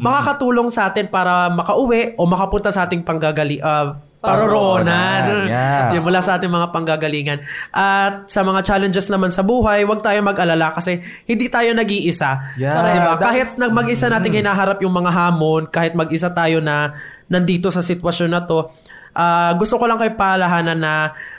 makakatulong 0.00 0.72
sa 0.72 0.88
atin 0.88 1.10
para 1.10 1.52
makauwi 1.52 2.16
o 2.16 2.24
makapunta 2.24 2.72
sa 2.72 2.88
ating 2.88 3.04
panggagali 3.04 3.60
ah, 3.60 4.00
paroroonan. 4.18 5.46
Yeah. 5.46 5.94
Yung 5.94 6.04
mula 6.04 6.20
sa 6.20 6.36
ating 6.36 6.50
mga 6.50 6.74
panggagalingan. 6.74 7.38
At 7.70 8.26
sa 8.26 8.42
mga 8.42 8.60
challenges 8.62 9.06
naman 9.06 9.30
sa 9.30 9.42
buhay, 9.42 9.86
wag 9.86 10.02
tayo 10.02 10.18
mag-alala 10.20 10.74
kasi 10.74 10.98
hindi 11.24 11.46
tayo 11.46 11.70
nag-iisa. 11.72 12.58
Yeah, 12.58 12.74
Di 12.74 12.98
ba? 12.98 13.14
that's- 13.14 13.22
Kahit 13.22 13.48
nag 13.56 13.72
mag-isa 13.72 14.06
natin 14.08 14.34
hinaharap 14.34 14.82
yung 14.82 14.92
mga 14.92 15.10
hamon, 15.10 15.70
kahit 15.70 15.94
mag-isa 15.94 16.28
tayo 16.28 16.58
na 16.58 16.98
nandito 17.26 17.70
sa 17.70 17.80
sitwasyon 17.80 18.30
na 18.30 18.42
to, 18.42 18.68
ah, 19.14 19.54
gusto 19.54 19.78
ko 19.78 19.86
lang 19.86 19.98
kay 19.98 20.14
palahanan 20.14 20.78
na 20.78 20.92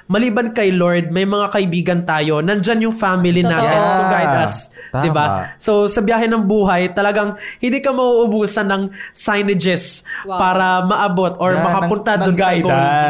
maliban 0.08 0.52
kay 0.52 0.72
Lord, 0.72 1.12
may 1.12 1.24
mga 1.24 1.52
kaibigan 1.52 2.02
tayo. 2.02 2.42
Nandyan 2.42 2.89
yung 2.89 2.96
family 2.96 3.44
Totoo. 3.44 3.54
natin 3.54 3.78
to 3.78 4.06
guide 4.08 4.36
us. 4.44 4.56
Tama. 4.89 5.02
'Di 5.02 5.10
ba? 5.10 5.25
So 5.56 5.86
sa 5.86 5.99
biyahe 5.99 6.25
ng 6.25 6.43
buhay, 6.43 6.91
talagang 6.91 7.34
hindi 7.58 7.78
ka 7.78 7.91
mauubusan 7.91 8.65
ng 8.65 8.82
signages 9.13 10.02
Wow. 10.21 10.36
para 10.36 10.65
maabot 10.82 11.38
or 11.38 11.54
Yeah, 11.54 11.63
makapunta 11.63 12.12
ng- 12.13 12.21
ng 12.25 12.36
sa 12.36 12.52
goal. 12.60 12.65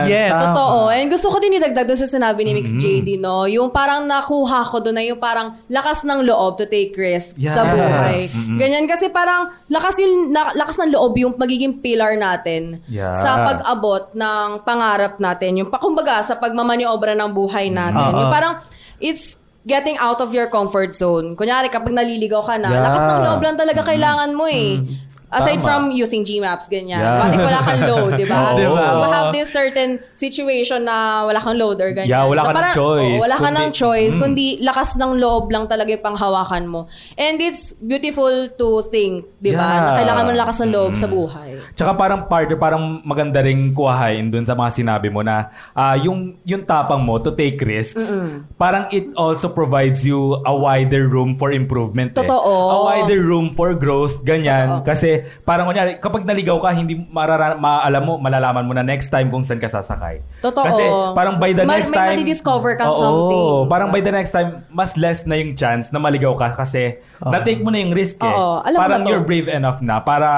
Yes. 0.05 0.29
Tama. 0.29 0.43
Totoo. 0.45 0.79
And 0.89 1.07
gusto 1.07 1.27
ko 1.27 1.37
din 1.37 1.55
idagdag 1.55 1.85
doon 1.85 1.97
sa 1.97 2.05
sinabi 2.05 2.43
ni 2.43 2.51
Mix 2.53 2.67
JD, 2.71 3.17
no? 3.17 3.45
Yung 3.45 3.69
parang 3.69 4.03
nakuha 4.03 4.61
ko 4.65 4.77
doon 4.79 4.93
na 4.93 5.03
yung 5.03 5.17
parang 5.17 5.47
lakas 5.67 6.03
ng 6.03 6.21
loob 6.21 6.55
to 6.55 6.65
take 6.65 6.93
risk 6.93 7.33
Yes. 7.35 7.55
sa 7.55 7.63
buhay. 7.63 8.27
Mm-mm. 8.27 8.57
Ganyan 8.57 8.85
kasi 8.85 9.07
parang 9.07 9.49
lakas 9.65 9.95
yung 9.97 10.29
na- 10.29 10.53
lakas 10.53 10.75
ng 10.77 10.91
loob 10.91 11.15
yung 11.15 11.33
magiging 11.35 11.79
pillar 11.79 12.13
natin 12.13 12.83
Yeah. 12.85 13.09
sa 13.11 13.47
pag-abot 13.47 14.11
ng 14.11 14.47
pangarap 14.61 15.17
natin. 15.17 15.55
Yung 15.57 15.71
kumbaga 15.71 16.19
sa 16.21 16.35
pagmamaniobra 16.35 17.15
ng 17.15 17.31
buhay 17.31 17.71
natin. 17.71 18.03
Oo. 18.05 18.19
Yung 18.19 18.29
parang 18.29 18.53
it's 18.99 19.38
getting 19.69 19.95
out 20.01 20.17
of 20.19 20.34
your 20.34 20.49
comfort 20.49 20.97
zone. 20.97 21.38
Kunyari 21.38 21.69
kapag 21.69 21.93
naliligaw 21.93 22.41
ka 22.41 22.58
na, 22.58 22.73
Yeah. 22.73 22.84
lakas 22.89 23.03
ng 23.05 23.21
loob 23.21 23.41
lang 23.45 23.55
talaga 23.55 23.82
kailangan 23.86 24.34
mo 24.34 24.49
eh. 24.49 24.82
Aside 25.29 25.61
Tama. 25.61 25.67
from 25.67 25.81
using 25.91 26.25
Gmaps, 26.25 26.65
ganyan. 26.67 26.97
Yeah. 26.97 27.21
What 27.21 27.29
if 27.31 27.39
wala 27.39 27.61
kang 27.61 27.81
load, 27.85 28.11
di 28.17 28.25
ba? 28.25 28.39
Oo. 28.49 28.57
You 28.57 28.73
Oo. 28.73 29.05
have 29.05 29.29
this 29.29 29.49
certain 29.49 30.01
situation 30.13 30.83
na 30.83 31.21
wala 31.21 31.37
kang 31.37 31.53
load 31.53 31.77
or 31.77 31.93
ganyan. 31.93 32.09
Yeah, 32.09 32.25
wala 32.25 32.41
ka 32.43 32.51
ng 32.51 32.73
choice. 32.73 33.13
oo, 33.13 33.21
wala 33.21 33.35
ka 33.35 33.45
Kundi- 33.45 33.59
ng 33.59 33.69
choice, 33.71 34.13
Mm. 34.13 34.21
kundi 34.21 34.45
lakas 34.59 34.89
ng 34.95 35.11
loob 35.15 35.45
lang 35.47 35.65
talaga 35.65 35.89
yung 35.91 36.01
panghawakan 36.01 36.63
mo. 36.65 36.89
And 37.13 37.37
it's 37.37 37.71
beautiful 37.75 38.27
to 38.49 38.67
think, 38.85 39.29
di 39.37 39.51
ba? 39.51 39.61
Yeah. 39.61 39.79
Na 39.79 39.91
kailangan 39.95 40.21
mo 40.23 40.29
ng 40.33 40.41
lakas 40.41 40.57
ng 40.59 40.71
loob 40.71 40.91
Mm. 40.93 40.99
sa 40.99 41.07
buhay. 41.07 41.49
Tsaka 41.71 41.91
parang 41.93 42.21
partner, 42.25 42.57
parang 42.57 42.83
maganda 43.03 43.39
ring 43.39 43.69
kuhain 43.69 44.27
dun 44.27 44.43
sa 44.43 44.53
mga 44.53 44.73
sinabi 44.73 45.07
mo 45.07 45.21
na 45.21 45.47
ah, 45.71 45.93
yung, 45.93 46.41
yung 46.41 46.63
tapang 46.63 46.99
mo 46.99 47.17
to 47.17 47.31
take 47.31 47.61
risks, 47.61 48.17
parang 48.55 48.89
it 48.89 49.05
also 49.13 49.45
provides 49.45 50.01
you 50.01 50.17
a 50.41 50.51
wider 50.51 51.05
room 51.05 51.35
for 51.35 51.51
improvement. 51.51 52.11
eh. 52.11 52.17
Totoo. 52.19 52.49
A 52.49 52.77
wider 52.83 53.21
room 53.21 53.53
for 53.53 53.71
growth, 53.71 54.23
ganyan. 54.23 54.81
Totoo. 54.81 54.85
Kasi 54.85 55.09
parang 55.43 55.65
kunyari, 55.69 55.97
kapag 55.97 56.23
naligaw 56.23 56.60
ka, 56.62 56.69
hindi 56.75 56.95
marara, 56.97 57.55
maalam 57.58 58.01
mo, 58.05 58.13
malalaman 58.19 58.63
mo 58.63 58.73
na 58.75 58.84
next 58.86 59.10
time 59.10 59.27
kung 59.27 59.41
saan 59.41 59.58
ka 59.58 59.67
sasakay. 59.67 60.21
Totoo. 60.43 60.63
Kasi 60.63 60.84
parang 61.15 61.36
by 61.39 61.51
the 61.55 61.65
Ma- 61.65 61.79
next 61.79 61.91
may 61.91 61.99
time... 61.99 62.12
madidiscover 62.19 62.73
kang 62.75 62.91
Oo, 62.91 63.01
something. 63.01 63.45
Parang 63.71 63.89
by 63.89 64.01
the 64.01 64.13
next 64.13 64.32
time, 64.32 64.63
mas 64.69 64.93
less 64.99 65.23
na 65.25 65.39
yung 65.39 65.53
chance 65.58 65.89
na 65.89 65.97
maligaw 65.97 66.36
ka 66.36 66.53
kasi 66.53 66.99
na-take 67.23 67.63
mo 67.63 67.69
na 67.69 67.79
yung 67.82 67.93
risk 67.93 68.19
eh. 68.21 68.29
Oo, 68.29 68.63
alam 68.63 68.79
parang 68.79 69.01
you're 69.08 69.25
brave 69.25 69.47
enough 69.49 69.79
na 69.79 69.99
para 69.99 70.29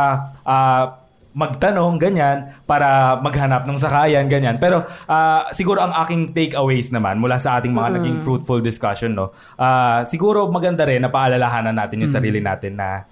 ah, 0.46 1.02
magtanong, 1.32 1.96
ganyan, 1.96 2.52
para 2.68 3.16
maghanap 3.24 3.64
ng 3.64 3.78
sakayan, 3.80 4.28
ganyan. 4.28 4.60
Pero 4.60 4.84
ah, 5.08 5.48
siguro 5.56 5.80
ang 5.80 5.96
aking 6.04 6.36
takeaways 6.36 6.92
naman 6.92 7.20
mula 7.24 7.40
sa 7.40 7.60
ating 7.60 7.72
mga 7.72 7.90
naging 8.00 8.18
fruitful 8.24 8.60
discussion, 8.60 9.16
no, 9.16 9.32
ah, 9.56 10.04
siguro 10.04 10.52
maganda 10.52 10.84
rin 10.84 11.00
na 11.00 11.08
paalalahanan 11.08 11.76
natin 11.76 12.04
yung 12.04 12.12
sarili 12.12 12.44
natin 12.44 12.76
na 12.76 13.08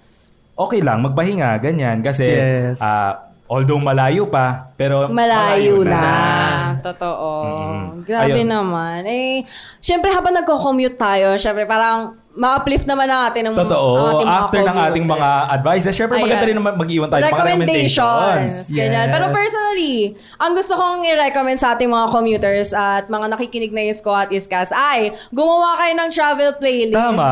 okay 0.60 0.84
lang, 0.84 1.00
magpahinga, 1.00 1.56
ganyan. 1.58 2.04
Kasi 2.04 2.26
Yes. 2.28 2.76
ah, 2.78 3.32
although 3.48 3.80
malayo 3.80 4.28
pa, 4.28 4.70
pero 4.76 5.08
Malayo 5.08 5.82
na. 5.82 6.76
Totoo. 6.84 7.30
Mm-mm. 7.42 8.06
Grabe 8.06 8.38
Ayun. 8.38 8.48
naman. 8.48 9.02
Eh, 9.08 9.42
syempre 9.80 10.12
habang 10.12 10.36
nagko-commute 10.36 10.94
tayo, 10.94 11.34
syempre 11.34 11.64
parang 11.64 12.14
ma-uplift 12.30 12.86
naman 12.86 13.10
natin 13.10 13.50
ang, 13.50 13.54
Totoo. 13.58 13.90
ating 14.14 14.22
mga 14.22 14.38
After 14.38 14.60
ng 14.62 14.78
ating 14.80 15.06
mga 15.06 15.28
advices, 15.50 15.92
syempre 15.92 16.14
Ayan. 16.14 16.24
maganda 16.24 16.46
rin 16.46 16.56
naman 16.56 16.72
mag-iwan 16.78 17.08
tayo 17.10 17.20
ng 17.20 17.26
mga 17.26 17.42
recommendations. 17.42 18.52
Ganyan. 18.70 19.06
Yes. 19.06 19.12
Pero 19.12 19.24
personally, 19.30 19.96
ang 20.38 20.52
gusto 20.54 20.72
kong 20.74 21.02
i-recommend 21.04 21.58
sa 21.58 21.74
ating 21.74 21.90
mga 21.90 22.06
commuters 22.08 22.70
at 22.70 23.10
mga 23.10 23.26
nakikinig 23.34 23.74
na 23.74 23.82
Isko 23.90 24.14
at 24.14 24.30
Iskas 24.30 24.70
ay 24.70 25.10
gumawa 25.30 25.74
kayo 25.76 25.92
ng 25.98 26.10
travel 26.10 26.50
playlist. 26.56 26.94
Tama. 26.96 27.30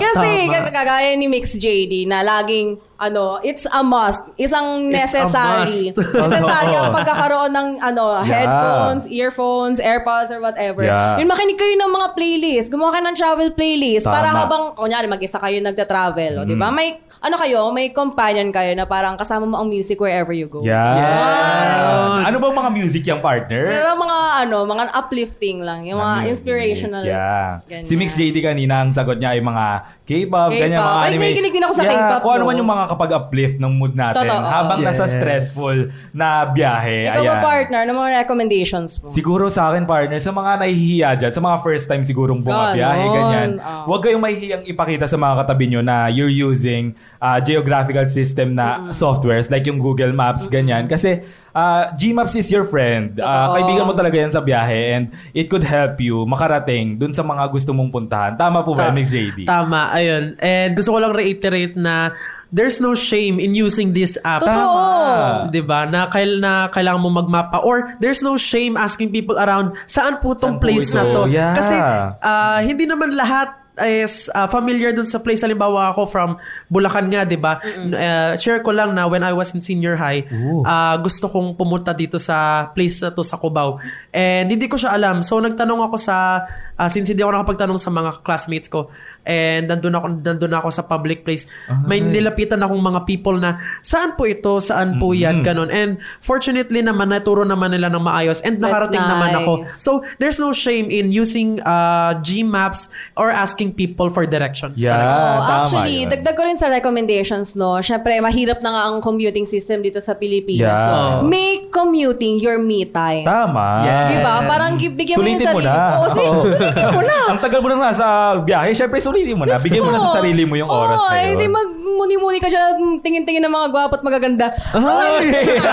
Kasi 0.00 0.48
Tama. 0.48 0.52
kag- 0.56 0.72
kagaya 0.74 1.12
ni 1.12 1.28
Mix 1.28 1.52
JD 1.52 2.08
na 2.08 2.24
laging 2.24 2.80
ano, 3.00 3.40
it's 3.40 3.64
a 3.64 3.80
must. 3.80 4.20
Isang 4.36 4.92
It's 4.92 5.16
a 5.16 5.24
necessary. 5.24 5.90
must. 5.96 6.20
necessary 6.28 6.72
ang 6.76 6.92
pagkakaroon 6.92 7.50
ng 7.50 7.68
ano, 7.80 8.20
Yeah. 8.20 8.28
headphones, 8.28 9.02
earphones, 9.08 9.80
AirPods 9.80 10.28
or 10.28 10.38
whatever. 10.38 10.84
Yeah. 10.84 11.16
Yun 11.16 11.26
makinig 11.26 11.56
kayo 11.56 11.80
ng 11.80 11.90
mga 11.90 12.08
playlist. 12.12 12.68
Gumawa 12.68 12.92
kayo 12.92 13.04
ng 13.08 13.16
travel 13.16 13.48
playlist 13.50 14.04
para 14.04 14.28
Tama. 14.28 14.38
habang 14.38 14.62
kunyari 14.76 15.08
mag-isa 15.08 15.40
kayo 15.40 15.56
nagta-travel, 15.58 16.32
o, 16.36 16.44
'di 16.44 16.54
ba? 16.54 16.68
Mm. 16.68 16.74
May 16.76 16.88
ano 17.20 17.36
kayo, 17.36 17.68
may 17.68 17.88
companion 17.90 18.48
kayo 18.48 18.72
na 18.72 18.84
parang 18.84 19.14
kasama 19.14 19.44
mo 19.44 19.56
ang 19.56 19.68
music 19.68 19.96
wherever 19.96 20.32
you 20.32 20.48
go. 20.48 20.60
Yeah. 20.62 20.96
Yes. 20.96 22.26
Ano 22.26 22.36
bang 22.38 22.54
mga 22.54 22.70
music 22.72 23.02
yung 23.04 23.20
partner? 23.20 23.64
Pero 23.66 23.92
mga 23.94 24.18
ano, 24.40 24.56
mga 24.64 24.84
uplifting 24.94 25.60
lang, 25.60 25.84
yung 25.84 25.98
mga 25.98 26.16
music. 26.18 26.30
inspirational. 26.32 27.04
Yeah. 27.04 27.60
Ganyan. 27.66 27.84
Si 27.84 27.92
Mix 27.94 28.10
JD 28.14 28.40
kanina, 28.40 28.80
ang 28.80 28.90
sagot 28.90 29.20
niya 29.20 29.36
ay 29.36 29.40
mga 29.40 29.64
K-pop, 30.02 30.48
K-pop. 30.48 30.50
ganyan, 30.50 30.78
mga 30.78 30.96
Ay, 30.96 31.06
anime. 31.06 31.22
nakikinig 31.22 31.52
din 31.52 31.62
ako 31.62 31.72
sa 31.72 31.82
yeah, 31.82 31.92
K-pop, 31.92 32.20
Kung 32.20 32.32
ano 32.32 32.42
no? 32.42 32.48
man 32.48 32.56
yung 32.56 32.70
mga 32.70 32.84
kapag-uplift 32.88 33.56
ng 33.58 33.72
mood 33.72 33.92
natin 33.92 34.24
Totoo. 34.24 34.40
habang 34.42 34.80
nasa 34.80 35.04
Yes. 35.04 35.12
stressful 35.12 35.76
na 36.10 36.26
biyahe. 36.46 37.04
Ikaw 37.06 37.20
ba 37.20 37.28
Ayan. 37.30 37.42
partner, 37.42 37.78
ano 37.84 37.92
mga 37.94 38.10
recommendations 38.18 38.90
mo? 38.96 39.06
Siguro 39.06 39.46
sa 39.46 39.68
akin, 39.68 39.84
partner, 39.84 40.18
sa 40.18 40.32
mga 40.32 40.50
nahihiya 40.58 41.10
dyan, 41.16 41.32
sa 41.32 41.40
mga 41.40 41.56
first 41.60 41.84
time 41.84 42.02
sigurong 42.02 42.40
bumabiyahe, 42.40 43.04
ganyan, 43.06 43.50
Ah. 43.58 43.84
huwag 43.84 44.00
kayong 44.00 44.18
mahihiyang 44.18 44.64
ipakita 44.64 45.04
sa 45.04 45.14
mga 45.14 45.44
katabi 45.44 45.68
nyo 45.68 45.80
na 45.80 46.08
you're 46.08 46.32
using 46.32 46.96
uh, 47.18 47.42
geographical 47.42 48.06
system 48.06 48.54
na 48.54 48.90
softwares 48.92 49.50
like 49.50 49.66
yung 49.66 49.78
Google 49.78 50.14
Maps, 50.14 50.46
ganyan. 50.46 50.86
Kasi 50.86 51.26
uh, 51.50 51.90
Gmaps 51.94 52.36
is 52.36 52.46
your 52.48 52.62
friend. 52.62 53.18
Uh, 53.18 53.58
kaibigan 53.58 53.84
mo 53.84 53.92
talaga 53.92 54.16
yan 54.16 54.30
sa 54.30 54.38
biyahe 54.38 54.94
and 54.94 55.04
it 55.34 55.50
could 55.50 55.64
help 55.64 55.98
you 55.98 56.22
makarating 56.24 56.94
dun 56.96 57.10
sa 57.10 57.20
mga 57.22 57.50
gusto 57.50 57.74
mong 57.74 57.90
puntahan. 57.90 58.38
Tama 58.38 58.62
po 58.62 58.72
ba, 58.72 58.90
Ta- 58.90 58.94
Mix 58.94 59.10
JD? 59.10 59.44
Tama, 59.44 59.90
ayun. 59.92 60.34
And 60.38 60.78
gusto 60.78 60.94
ko 60.94 60.98
lang 60.98 61.12
reiterate 61.12 61.74
na 61.74 62.14
there's 62.50 62.82
no 62.82 62.98
shame 62.98 63.38
in 63.38 63.54
using 63.54 63.94
this 63.94 64.18
app. 64.26 64.42
Totoo. 64.42 64.50
Tama. 64.50 65.54
'Di 65.54 65.62
ba? 65.62 65.86
Na 65.86 66.10
kail 66.10 66.42
na 66.42 66.66
kailangan 66.66 66.98
mo 66.98 67.10
magmapa 67.14 67.62
or 67.62 67.94
there's 68.02 68.26
no 68.26 68.34
shame 68.34 68.74
asking 68.74 69.14
people 69.14 69.38
around 69.38 69.70
saan 69.86 70.18
po 70.18 70.34
tong 70.34 70.58
Saan 70.58 70.62
po 70.62 70.66
place 70.66 70.90
ito? 70.90 70.98
na 70.98 71.02
to. 71.14 71.22
Yeah. 71.30 71.54
Kasi 71.54 71.76
ah, 72.20 72.58
hindi 72.58 72.90
naman 72.90 73.14
lahat 73.14 73.59
is 73.86 74.28
ah, 74.32 74.46
familiar 74.46 74.92
dun 74.92 75.06
sa 75.06 75.20
place. 75.22 75.40
Halimbawa 75.40 75.94
ako 75.94 76.08
from 76.08 76.30
Bulacan 76.68 77.08
nga, 77.08 77.24
'di 77.24 77.38
ba? 77.40 77.60
Uh, 77.62 78.34
share 78.36 78.60
ko 78.60 78.74
lang 78.74 78.92
na 78.92 79.06
when 79.08 79.24
I 79.24 79.32
was 79.32 79.52
in 79.56 79.60
senior 79.64 79.96
high, 79.96 80.26
Ooh. 80.28 80.62
ah, 80.66 80.98
gusto 81.00 81.28
kong 81.30 81.56
pumunta 81.56 81.96
dito 81.96 82.20
sa 82.20 82.68
place 82.72 83.00
na 83.00 83.14
to 83.14 83.24
sa 83.24 83.40
Cubao. 83.40 83.80
And 84.10 84.50
hindi 84.50 84.66
ko 84.68 84.76
siya 84.76 84.92
alam. 84.96 85.24
So 85.24 85.40
nagtanong 85.40 85.80
ako 85.88 85.96
sa 85.96 86.46
ah, 86.80 86.88
since 86.88 87.12
hindi 87.12 87.20
ako 87.20 87.36
nakapagtanong 87.36 87.76
sa 87.76 87.92
mga 87.92 88.24
classmates 88.24 88.72
ko 88.72 88.88
and 89.30 89.70
nandun 89.70 89.94
ako 89.94 90.06
nandun 90.18 90.50
ako 90.50 90.68
sa 90.74 90.82
public 90.82 91.22
place. 91.22 91.46
May 91.86 92.02
nilapitan 92.02 92.58
akong 92.58 92.82
mga 92.82 93.06
people 93.06 93.38
na 93.38 93.62
saan 93.80 94.18
po 94.18 94.26
ito, 94.26 94.58
saan 94.58 94.98
po 94.98 95.14
yan, 95.14 95.46
ganun. 95.46 95.70
And 95.70 96.02
fortunately 96.18 96.82
naman 96.82 97.14
naturo 97.14 97.46
naman 97.46 97.70
nila 97.70 97.86
ng 97.86 98.02
maayos 98.02 98.42
and 98.42 98.58
That's 98.58 98.66
nakarating 98.66 98.98
naman 98.98 99.30
ako. 99.38 99.52
nice. 99.62 99.78
So 99.78 100.02
there's 100.18 100.42
no 100.42 100.50
shame 100.50 100.90
in 100.90 101.14
using 101.14 101.62
uh, 101.62 102.18
Gmaps 102.18 102.90
or 103.14 103.30
asking 103.30 103.78
people 103.78 104.10
for 104.10 104.26
directions. 104.26 104.80
Yeah, 104.80 104.98
Talaga. 104.98 105.14
Tama 105.14 105.52
actually, 105.60 105.94
yun. 106.02 106.08
dagdag 106.10 106.34
ko 106.34 106.42
rin 106.42 106.56
sa 106.56 106.66
recommendations, 106.66 107.54
no? 107.54 107.76
Siyempre, 107.78 108.16
mahirap 108.18 108.64
na 108.64 108.70
nga 108.72 108.82
ang 108.88 108.98
commuting 108.98 109.44
system 109.44 109.84
dito 109.84 110.00
sa 110.00 110.16
Pilipinas. 110.16 110.74
Yeah. 110.80 111.20
No? 111.20 111.28
Make 111.28 111.68
commuting 111.70 112.40
your 112.40 112.56
me 112.56 112.88
time. 112.88 113.28
Tama. 113.28 113.84
Yes. 113.84 114.08
Di 114.08 114.16
ba? 114.24 114.32
Parang 114.48 114.72
bigyan 114.80 115.16
mo 115.20 115.28
yung 115.28 115.36
Sulitin 115.36 115.46
mo 115.52 115.60
sarili. 115.60 115.68
na. 115.68 115.84
Oo. 116.00 116.08
sulitin 116.56 116.88
mo 116.90 117.02
na. 117.04 117.18
Ang 117.30 117.40
tagal 117.44 117.60
mo 117.60 117.68
na 117.68 117.76
nasa 117.92 118.06
biyahe, 118.40 118.70
syempre 118.72 118.98
sulitin 118.98 119.19
mo 119.30 119.44
na. 119.44 119.54
Diyos 119.54 119.64
Bigyan 119.64 119.82
mo 119.82 119.90
na 119.90 120.00
sa 120.00 120.10
sarili 120.16 120.42
mo 120.42 120.54
yung 120.54 120.68
oras 120.68 120.98
na 120.98 121.14
eh, 121.14 121.20
yun. 121.20 121.28
Hindi 121.32 121.46
magmuni-muni 121.48 122.38
ka 122.38 122.48
siya, 122.48 122.74
tingin-tingin 123.00 123.44
ng 123.44 123.52
mga 123.52 123.68
gwapo 123.68 123.94
at 123.94 124.02
magaganda. 124.02 124.46
Ay! 124.72 125.30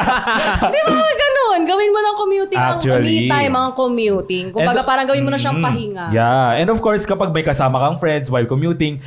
Di 0.74 0.80
ba? 0.84 0.96
Ganun. 1.02 1.60
Gawin 1.64 1.90
mo 1.90 2.00
ng 2.00 2.16
commuting 2.18 2.60
ang 2.60 2.78
Actually. 2.78 3.26
me 3.26 3.28
time, 3.28 3.54
ang 3.54 3.74
commuting. 3.74 4.46
Kumbaga, 4.52 4.82
And- 4.82 4.90
parang 4.90 5.06
gawin 5.08 5.24
mo 5.24 5.32
na 5.32 5.40
siyang 5.40 5.58
Mm. 5.58 5.66
pahinga. 5.66 6.06
Yeah. 6.12 6.60
And 6.60 6.68
of 6.70 6.80
course, 6.80 7.04
kapag 7.04 7.32
may 7.32 7.42
kasama 7.42 7.80
kang 7.80 7.98
friends 7.98 8.28
while 8.28 8.46
commuting, 8.46 9.00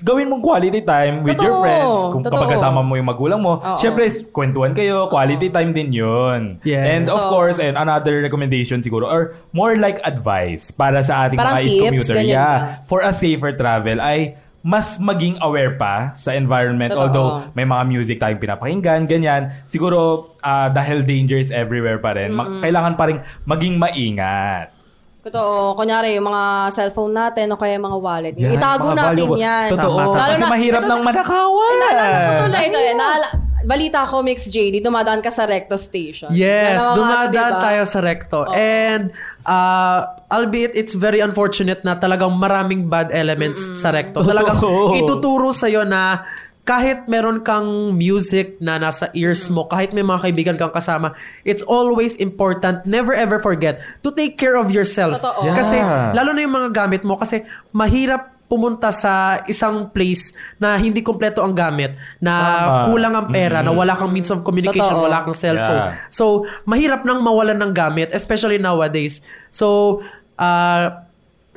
gawin 0.00 0.26
mong 0.26 0.40
quality 0.40 0.80
time 0.80 1.20
with 1.22 1.38
your 1.38 1.52
Totoo. 1.52 1.62
friends. 1.62 1.98
Kung 2.10 2.22
Totoo. 2.22 2.34
kapag 2.34 2.50
kasama 2.54 2.80
mo 2.80 2.94
yung 2.94 3.06
magulang 3.06 3.40
mo, 3.40 3.58
Oo. 3.58 3.76
syempre, 3.76 4.04
kwentuhan 4.30 4.72
kayo, 4.72 5.06
quality 5.06 5.48
time 5.48 5.70
din 5.70 5.90
yun. 5.90 6.56
Yes. 6.62 6.84
And 6.84 7.04
of 7.06 7.18
Oo. 7.18 7.30
course, 7.30 7.58
and 7.58 7.74
another 7.74 8.20
recommendation 8.20 8.78
siguro, 8.78 9.04
or 9.04 9.22
more 9.50 9.74
like 9.74 9.98
advice 10.02 10.70
para 10.70 11.00
sa 11.00 11.26
ating 11.26 11.36
Parang 11.36 11.54
mga 11.54 11.62
is 11.62 11.70
tips, 11.70 11.82
commuter. 11.84 12.14
ganyan 12.14 12.34
Yeah. 12.34 12.54
ba? 12.54 12.86
For 12.86 13.00
a 13.00 13.10
safer 13.10 13.52
travel 13.52 13.98
ay 13.98 14.34
mas 14.58 14.98
maging 14.98 15.38
aware 15.40 15.78
pa 15.78 16.10
sa 16.12 16.34
environment. 16.34 16.90
Totoo. 16.90 17.00
Although 17.00 17.30
may 17.54 17.62
mga 17.62 17.82
music 17.86 18.16
tayong 18.18 18.42
pinapakinggan, 18.42 19.06
ganyan. 19.06 19.54
Siguro, 19.64 20.34
ah, 20.40 20.66
dahil 20.68 21.02
dangers 21.02 21.48
everywhere 21.48 21.96
pa 21.96 22.12
rin, 22.12 22.34
ma- 22.34 22.58
kailangan 22.60 22.98
pa 22.98 23.06
rin 23.06 23.18
maging 23.46 23.78
maingat. 23.78 24.74
Totoo. 25.18 25.74
Kunyari, 25.74 26.14
yung 26.14 26.30
mga 26.30 26.44
cellphone 26.70 27.12
natin 27.12 27.50
o 27.50 27.58
kaya 27.58 27.74
yung 27.76 27.86
mga 27.90 27.98
wallet. 27.98 28.34
Yan, 28.38 28.54
Itago 28.54 28.90
mga 28.90 28.96
natin 28.96 29.08
valuable. 29.18 29.38
yan. 29.38 29.68
Totoo. 29.74 29.98
Tama, 29.98 30.14
tama. 30.14 30.28
Kasi 30.30 30.42
mahirap 30.46 30.82
ito- 30.82 30.88
nang 30.88 31.02
manakawan. 31.02 31.74
Naalala 31.76 32.18
ko 32.18 32.32
tuloy 32.38 32.64
ito 32.64 32.78
eh. 32.78 32.94
Naala, 32.94 33.28
balita 33.66 33.98
ko, 34.06 34.16
Mix 34.22 34.38
JD, 34.46 34.80
dumadaan 34.80 35.20
ka 35.20 35.28
sa 35.28 35.44
Recto 35.44 35.74
Station. 35.74 36.30
Yes, 36.30 36.78
ang 36.78 36.94
mga, 36.94 36.96
dumadaan 36.96 37.52
diba? 37.52 37.64
tayo 37.66 37.82
sa 37.84 37.98
recto. 38.00 38.38
And 38.54 39.10
uh, 39.42 39.98
albeit 40.30 40.72
it's 40.72 40.94
very 40.94 41.18
unfortunate 41.18 41.82
na 41.82 41.98
talagang 41.98 42.38
maraming 42.38 42.86
bad 42.86 43.10
elements 43.10 43.58
sa 43.82 43.90
recto. 43.90 44.22
Talagang 44.22 44.62
ituturo 44.94 45.50
sa'yo 45.50 45.82
na 45.82 46.22
kahit 46.68 47.08
meron 47.08 47.40
kang 47.40 47.96
music 47.96 48.60
na 48.60 48.76
nasa 48.76 49.08
ears 49.16 49.48
mo, 49.48 49.64
kahit 49.72 49.96
may 49.96 50.04
mga 50.04 50.20
kaibigan 50.20 50.56
kang 50.60 50.68
kasama, 50.68 51.16
it's 51.48 51.64
always 51.64 52.12
important, 52.20 52.84
never 52.84 53.16
ever 53.16 53.40
forget, 53.40 53.80
to 54.04 54.12
take 54.12 54.36
care 54.36 54.52
of 54.52 54.68
yourself. 54.68 55.16
Totoo. 55.16 55.48
Yeah. 55.48 55.56
Kasi, 55.56 55.76
lalo 56.12 56.36
na 56.36 56.44
yung 56.44 56.52
mga 56.52 56.70
gamit 56.76 57.08
mo, 57.08 57.16
kasi 57.16 57.40
mahirap 57.72 58.36
pumunta 58.52 58.92
sa 58.92 59.44
isang 59.48 59.88
place 59.96 60.36
na 60.60 60.76
hindi 60.76 61.00
kompleto 61.00 61.40
ang 61.40 61.56
gamit, 61.56 61.96
na 62.20 62.36
Tama. 62.36 62.84
kulang 62.92 63.14
ang 63.16 63.28
pera, 63.32 63.64
na 63.64 63.72
wala 63.72 63.96
kang 63.96 64.12
means 64.12 64.28
of 64.28 64.44
communication, 64.44 64.92
Totoo. 64.92 65.08
wala 65.08 65.24
kang 65.24 65.36
cellphone. 65.40 65.88
Yeah. 65.88 66.12
So, 66.12 66.44
mahirap 66.68 67.08
nang 67.08 67.24
mawalan 67.24 67.64
ng 67.64 67.72
gamit, 67.72 68.12
especially 68.12 68.60
nowadays. 68.60 69.24
So, 69.48 70.00
uh, 70.36 71.07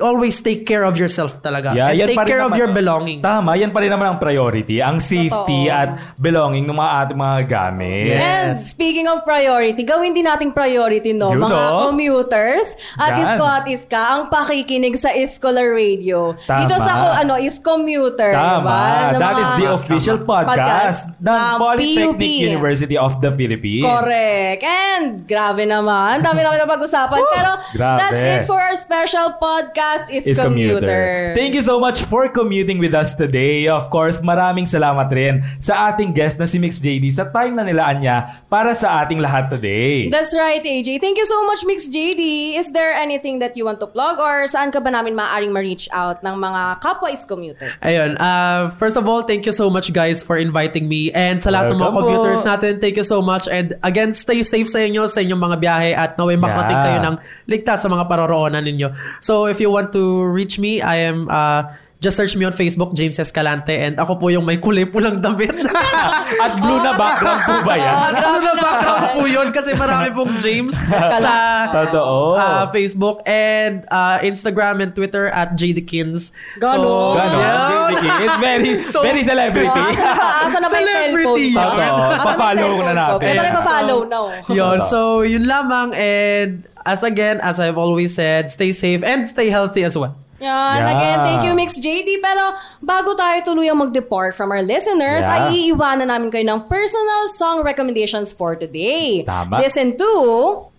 always 0.02 0.42
take 0.42 0.66
care 0.66 0.82
of 0.82 0.98
yourself 0.98 1.38
talaga. 1.38 1.72
Yeah, 1.72 1.94
and 1.94 1.98
yan 2.02 2.08
take 2.10 2.18
pa 2.18 2.26
rin 2.26 2.30
care 2.34 2.42
of 2.42 2.50
naman- 2.50 2.58
your 2.58 2.70
belongings. 2.74 3.22
Tama, 3.22 3.54
yan 3.54 3.70
pa 3.70 3.78
rin 3.78 3.88
naman 3.88 4.06
ang 4.10 4.18
priority. 4.18 4.82
Ang 4.82 4.98
safety 4.98 5.30
Totoo. 5.64 5.70
at 5.70 5.88
belonging 6.18 6.66
ng 6.66 6.74
mga 6.74 6.90
ating 6.98 7.18
mga 7.18 7.38
gamit. 7.46 8.04
Yes. 8.10 8.20
And 8.20 8.48
speaking 8.58 9.06
of 9.06 9.22
priority, 9.22 9.80
gawin 9.80 10.10
din 10.10 10.26
nating 10.26 10.50
priority, 10.50 11.14
no? 11.14 11.30
Yun, 11.30 11.40
mga 11.40 11.62
no? 11.70 11.78
commuters 11.86 12.66
at 12.98 13.14
Yan. 13.14 13.20
Isko 13.22 13.44
at 13.44 13.64
Iska, 13.64 14.02
ang 14.02 14.22
pakikinig 14.26 14.98
sa 14.98 15.14
Iskolar 15.14 15.70
Radio. 15.70 16.34
Tama. 16.42 16.58
Dito 16.60 16.74
sa 16.76 16.92
ko, 16.92 17.06
ano, 17.14 17.38
is 17.38 17.62
commuter, 17.62 18.34
Tama. 18.34 18.58
diba? 18.58 18.82
That 19.14 19.36
is 19.38 19.46
mga- 19.46 19.60
the 19.60 19.68
official 19.72 20.18
podcast, 20.18 21.14
ng 21.16 21.30
ng 21.30 21.58
Polytechnic 21.58 22.18
PUP. 22.18 22.48
University 22.50 22.96
of 22.96 23.20
the 23.20 23.30
Philippines. 23.30 23.84
Correct. 23.84 24.60
And 24.64 25.04
grabe 25.22 25.62
naman. 25.62 26.24
Dami 26.24 26.40
namin 26.40 26.58
na 26.58 26.66
pag-usapan. 26.66 27.20
Pero 27.28 27.50
Grabe. 27.72 27.98
that's 28.00 28.18
it 28.18 28.40
for 28.44 28.56
our 28.56 28.72
special 28.74 29.36
podcast 29.36 29.91
is, 30.08 30.24
is 30.26 30.36
commuter. 30.38 30.80
commuter. 30.80 31.04
Thank 31.34 31.54
you 31.56 31.64
so 31.64 31.80
much 31.80 32.04
for 32.06 32.28
commuting 32.28 32.78
with 32.78 32.92
us 32.92 33.14
today. 33.14 33.66
Of 33.66 33.88
course, 33.88 34.20
maraming 34.20 34.68
salamat 34.68 35.08
rin 35.10 35.42
sa 35.58 35.90
ating 35.90 36.12
guest 36.12 36.36
na 36.38 36.46
si 36.46 36.60
Mix 36.60 36.78
JD 36.78 37.08
sa 37.10 37.26
time 37.32 37.56
na 37.56 37.64
nilaan 37.64 38.04
niya 38.04 38.44
para 38.46 38.76
sa 38.76 39.02
ating 39.02 39.18
lahat 39.18 39.48
today. 39.48 40.12
That's 40.12 40.36
right, 40.36 40.62
AJ. 40.62 41.00
Thank 41.00 41.18
you 41.18 41.26
so 41.26 41.42
much, 41.48 41.64
Mix 41.64 41.88
JD. 41.88 42.54
Is 42.60 42.70
there 42.76 42.92
anything 42.92 43.40
that 43.40 43.56
you 43.56 43.64
want 43.64 43.80
to 43.80 43.88
plug 43.88 44.20
or 44.20 44.44
saan 44.46 44.70
ka 44.70 44.78
ba 44.78 44.92
namin 44.92 45.16
maaaring 45.16 45.50
ma-reach 45.50 45.88
out 45.90 46.20
ng 46.20 46.36
mga 46.36 46.84
kapwa 46.84 47.08
is 47.08 47.24
commuter? 47.24 47.72
Ayun, 47.80 48.20
uh, 48.20 48.70
first 48.76 48.94
of 48.94 49.08
all, 49.08 49.24
thank 49.24 49.48
you 49.48 49.54
so 49.56 49.72
much 49.72 49.90
guys 49.96 50.20
for 50.20 50.36
inviting 50.36 50.86
me 50.86 51.08
and 51.16 51.40
sa 51.40 51.48
lahat 51.50 51.72
ng 51.72 51.80
mga 51.80 51.92
computers 51.96 52.42
natin, 52.44 52.72
thank 52.78 53.00
you 53.00 53.06
so 53.06 53.24
much 53.24 53.48
and 53.48 53.74
again, 53.82 54.12
stay 54.12 54.44
safe 54.44 54.68
sa 54.68 54.78
inyo, 54.84 55.08
sa 55.08 55.24
inyong 55.24 55.40
mga 55.40 55.56
biyahe 55.58 55.90
at 55.96 56.14
naway 56.20 56.36
makarating 56.36 56.70
Yeah. 56.72 56.84
kayo 56.84 56.98
ng 57.04 57.16
ligtas 57.48 57.80
sa 57.80 57.88
mga 57.88 58.04
paroroonan 58.08 58.64
ninyo. 58.64 58.92
So 59.20 59.48
if 59.48 59.56
you 59.56 59.71
want 59.72 59.92
to 59.94 60.24
reach 60.24 60.58
me, 60.58 60.80
I 60.80 60.96
am 60.96 61.28
uh, 61.28 61.72
just 62.02 62.18
search 62.18 62.34
me 62.34 62.42
on 62.42 62.50
Facebook, 62.50 62.92
James 62.92 63.14
Escalante 63.16 63.70
and 63.72 63.94
ako 63.94 64.18
po 64.18 64.26
yung 64.26 64.42
may 64.42 64.58
kulay 64.58 64.82
pulang 64.84 65.22
damit. 65.22 65.54
At 66.42 66.58
blue 66.58 66.82
na 66.82 66.98
background 66.98 67.40
po 67.46 67.54
ba 67.62 67.74
yan? 67.78 67.94
At 67.94 68.14
ano 68.18 68.38
na 68.42 68.54
background 68.58 69.04
po 69.14 69.22
yun 69.24 69.48
kasi 69.54 69.70
marami 69.72 70.10
pong 70.10 70.32
James 70.36 70.74
sa 70.74 71.30
Totoo. 71.78 72.34
uh, 72.34 72.64
Facebook 72.74 73.22
and 73.22 73.86
uh, 73.86 74.18
Instagram 74.20 74.82
and 74.82 74.90
Twitter 74.92 75.30
at 75.30 75.54
JDkins. 75.54 76.34
Ganon. 76.58 77.14
Ganon. 77.14 77.90
Yun. 77.94 78.02
It's 78.26 78.38
very, 78.42 78.70
So- 78.92 79.06
very 79.06 79.22
celebrity. 79.22 79.70
Asa 79.70 80.58
na 80.58 80.66
ba? 80.66 80.74
Na 80.74 80.82
yung 80.82 80.90
Celebrity 81.14 81.46
cellphone 81.54 81.54
yun. 81.54 81.62
Totoo. 81.62 82.02
Asa 82.02 82.34
na 82.34 82.50
yung 82.58 82.78
na 82.82 82.92
natin. 82.92 83.26
Ito 83.30 83.38
na 83.38 83.42
Yeah. 83.46 83.54
pa-follow 83.54 84.00
now. 84.04 84.24
Yun. 84.50 84.78
So, 84.90 84.98
yun 85.22 85.46
lamang. 85.46 85.94
And 85.94 86.66
as 86.82 87.06
again, 87.06 87.38
as 87.38 87.62
I've 87.62 87.78
always 87.78 88.18
said, 88.18 88.50
stay 88.50 88.74
safe 88.74 89.06
and 89.06 89.22
stay 89.30 89.46
healthy 89.54 89.86
as 89.86 89.94
well. 89.94 90.18
Yan. 90.42 90.78
Yeah. 90.82 90.90
Again, 90.90 91.18
thank 91.22 91.40
you, 91.46 91.54
Mix 91.54 91.78
JD. 91.78 92.18
Pero 92.18 92.58
bago 92.82 93.14
tayo 93.14 93.38
tuluyang 93.46 93.78
mag-depart 93.78 94.34
from 94.34 94.50
our 94.50 94.60
listeners, 94.60 95.22
Yeah. 95.22 95.46
ay 95.48 95.70
iiwanan 95.70 96.10
namin 96.10 96.34
kayo 96.34 96.42
ng 96.42 96.66
personal 96.66 97.30
song 97.38 97.62
recommendations 97.62 98.34
for 98.34 98.58
today. 98.58 99.22
Tama. 99.22 99.62
Listen 99.62 99.94
to 99.94 100.10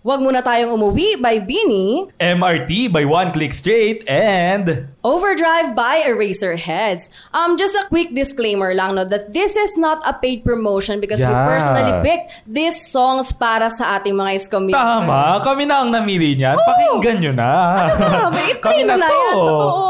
Wag 0.04 0.20
Muna 0.20 0.44
Tayong 0.44 0.76
Umuwi 0.76 1.16
by 1.16 1.40
Beanie, 1.40 2.12
MRT 2.20 2.92
by 2.92 3.08
One 3.08 3.32
Click 3.32 3.56
Straight 3.56 4.04
and 4.04 4.84
Overdrive 5.00 5.72
by 5.72 6.04
Eraserheads. 6.04 7.08
Um, 7.32 7.56
just 7.56 7.72
a 7.72 7.88
quick 7.88 8.12
disclaimer 8.12 8.76
lang, 8.76 9.00
no, 9.00 9.08
that 9.08 9.32
this 9.32 9.56
is 9.56 9.80
not 9.80 10.04
a 10.04 10.12
paid 10.12 10.44
promotion 10.44 11.00
because 11.00 11.24
we 11.24 11.32
Yeah. 11.32 11.48
personally 11.48 11.94
picked 12.04 12.44
these 12.44 12.76
songs 12.92 13.32
para 13.32 13.72
sa 13.72 13.96
ating 13.96 14.12
mga 14.12 14.44
iscommuter. 14.44 14.76
Tama, 14.76 15.40
kami 15.40 15.64
na 15.64 15.80
ang 15.80 15.88
namili 15.88 16.36
niyan. 16.36 16.60
Pakinggan 16.60 17.16
nyo 17.24 17.32
na. 17.32 17.52
Grabe, 17.96 18.40
i-play 18.60 18.84
nyo 18.84 18.96
na 19.00 19.08
yan. 19.08 19.34
Totoo. 19.40 19.84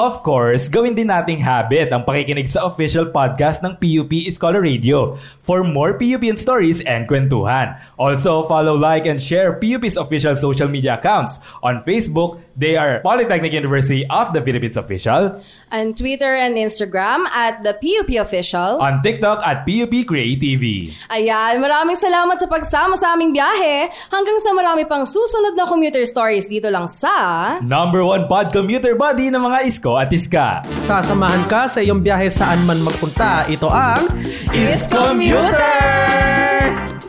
Of 0.00 0.20
course, 0.20 0.68
gawin 0.68 0.92
din 0.92 1.08
nating 1.08 1.40
habit 1.40 1.88
ang 1.88 2.04
pakikinig 2.04 2.52
sa 2.52 2.68
official 2.68 3.08
podcast 3.08 3.64
ng 3.64 3.80
PUP 3.80 4.12
Scholar 4.28 4.60
Radio 4.60 5.16
for 5.40 5.64
more 5.64 5.96
PUP 5.96 6.20
and 6.28 6.36
stories 6.36 6.84
and 6.84 7.08
kwentuhan. 7.08 7.80
Also, 7.96 8.44
follow, 8.44 8.76
like, 8.90 9.06
and 9.06 9.22
share 9.22 9.54
PUP's 9.54 9.94
official 9.94 10.34
social 10.34 10.66
media 10.66 10.98
accounts. 10.98 11.38
On 11.62 11.78
Facebook, 11.86 12.42
they 12.58 12.74
are 12.74 12.98
Polytechnic 13.06 13.54
University 13.54 14.02
of 14.10 14.34
the 14.34 14.42
Philippines 14.42 14.74
Official. 14.74 15.38
And 15.70 15.94
Twitter 15.94 16.34
and 16.34 16.58
Instagram 16.58 17.30
at 17.30 17.62
the 17.62 17.78
PUP 17.78 18.18
Official. 18.18 18.82
On 18.82 18.98
TikTok 18.98 19.46
at 19.46 19.62
PUP 19.62 20.10
Create 20.10 20.42
TV. 20.42 20.90
Ayan, 21.06 21.62
maraming 21.62 21.94
salamat 21.94 22.42
sa 22.42 22.50
pagsama 22.50 22.98
sa 22.98 23.14
aming 23.14 23.30
biyahe. 23.30 23.94
Hanggang 24.10 24.42
sa 24.42 24.50
marami 24.50 24.82
pang 24.90 25.06
susunod 25.06 25.54
na 25.54 25.70
commuter 25.70 26.02
stories 26.02 26.50
dito 26.50 26.66
lang 26.66 26.90
sa... 26.90 27.62
Number 27.62 28.02
one 28.02 28.26
pod 28.26 28.50
commuter 28.50 28.98
buddy 28.98 29.30
ng 29.30 29.38
mga 29.38 29.70
isko 29.70 29.94
at 29.94 30.10
iska. 30.10 30.58
Sasamahan 30.90 31.46
ka 31.46 31.70
sa 31.70 31.78
iyong 31.78 32.02
biyahe 32.02 32.26
saan 32.32 32.58
man 32.66 32.82
magpunta. 32.82 33.46
Ito 33.46 33.70
ang 33.70 34.10
Is 34.50 34.90
Commuter! 34.90 36.99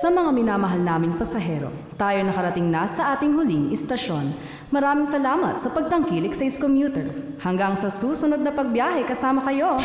Sa 0.00 0.08
mga 0.08 0.32
minamahal 0.32 0.80
naming 0.80 1.12
pasahero, 1.20 1.68
tayo 2.00 2.24
nakarating 2.24 2.72
na 2.72 2.88
sa 2.88 3.12
ating 3.12 3.36
huling 3.36 3.68
istasyon. 3.68 4.32
Maraming 4.72 5.04
salamat 5.04 5.60
sa 5.60 5.68
pagtangkilik 5.68 6.32
sa 6.32 6.48
Iscommuter. 6.48 7.04
Hanggang 7.44 7.76
sa 7.76 7.92
susunod 7.92 8.40
na 8.40 8.48
pagbiyahe 8.48 9.04
kasama 9.04 9.44
kayo. 9.44 9.76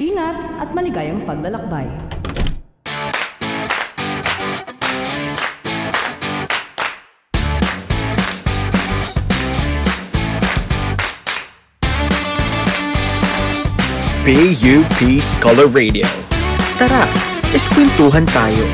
Ingat 0.00 0.64
at 0.64 0.72
maligayang 0.72 1.20
paglalakbay. 1.28 1.84
PUP 14.24 14.98
Scholar 15.20 15.68
Radio. 15.68 16.08
Tara, 16.80 17.04
eskwentuhan 17.52 18.24
tayo. 18.32 18.64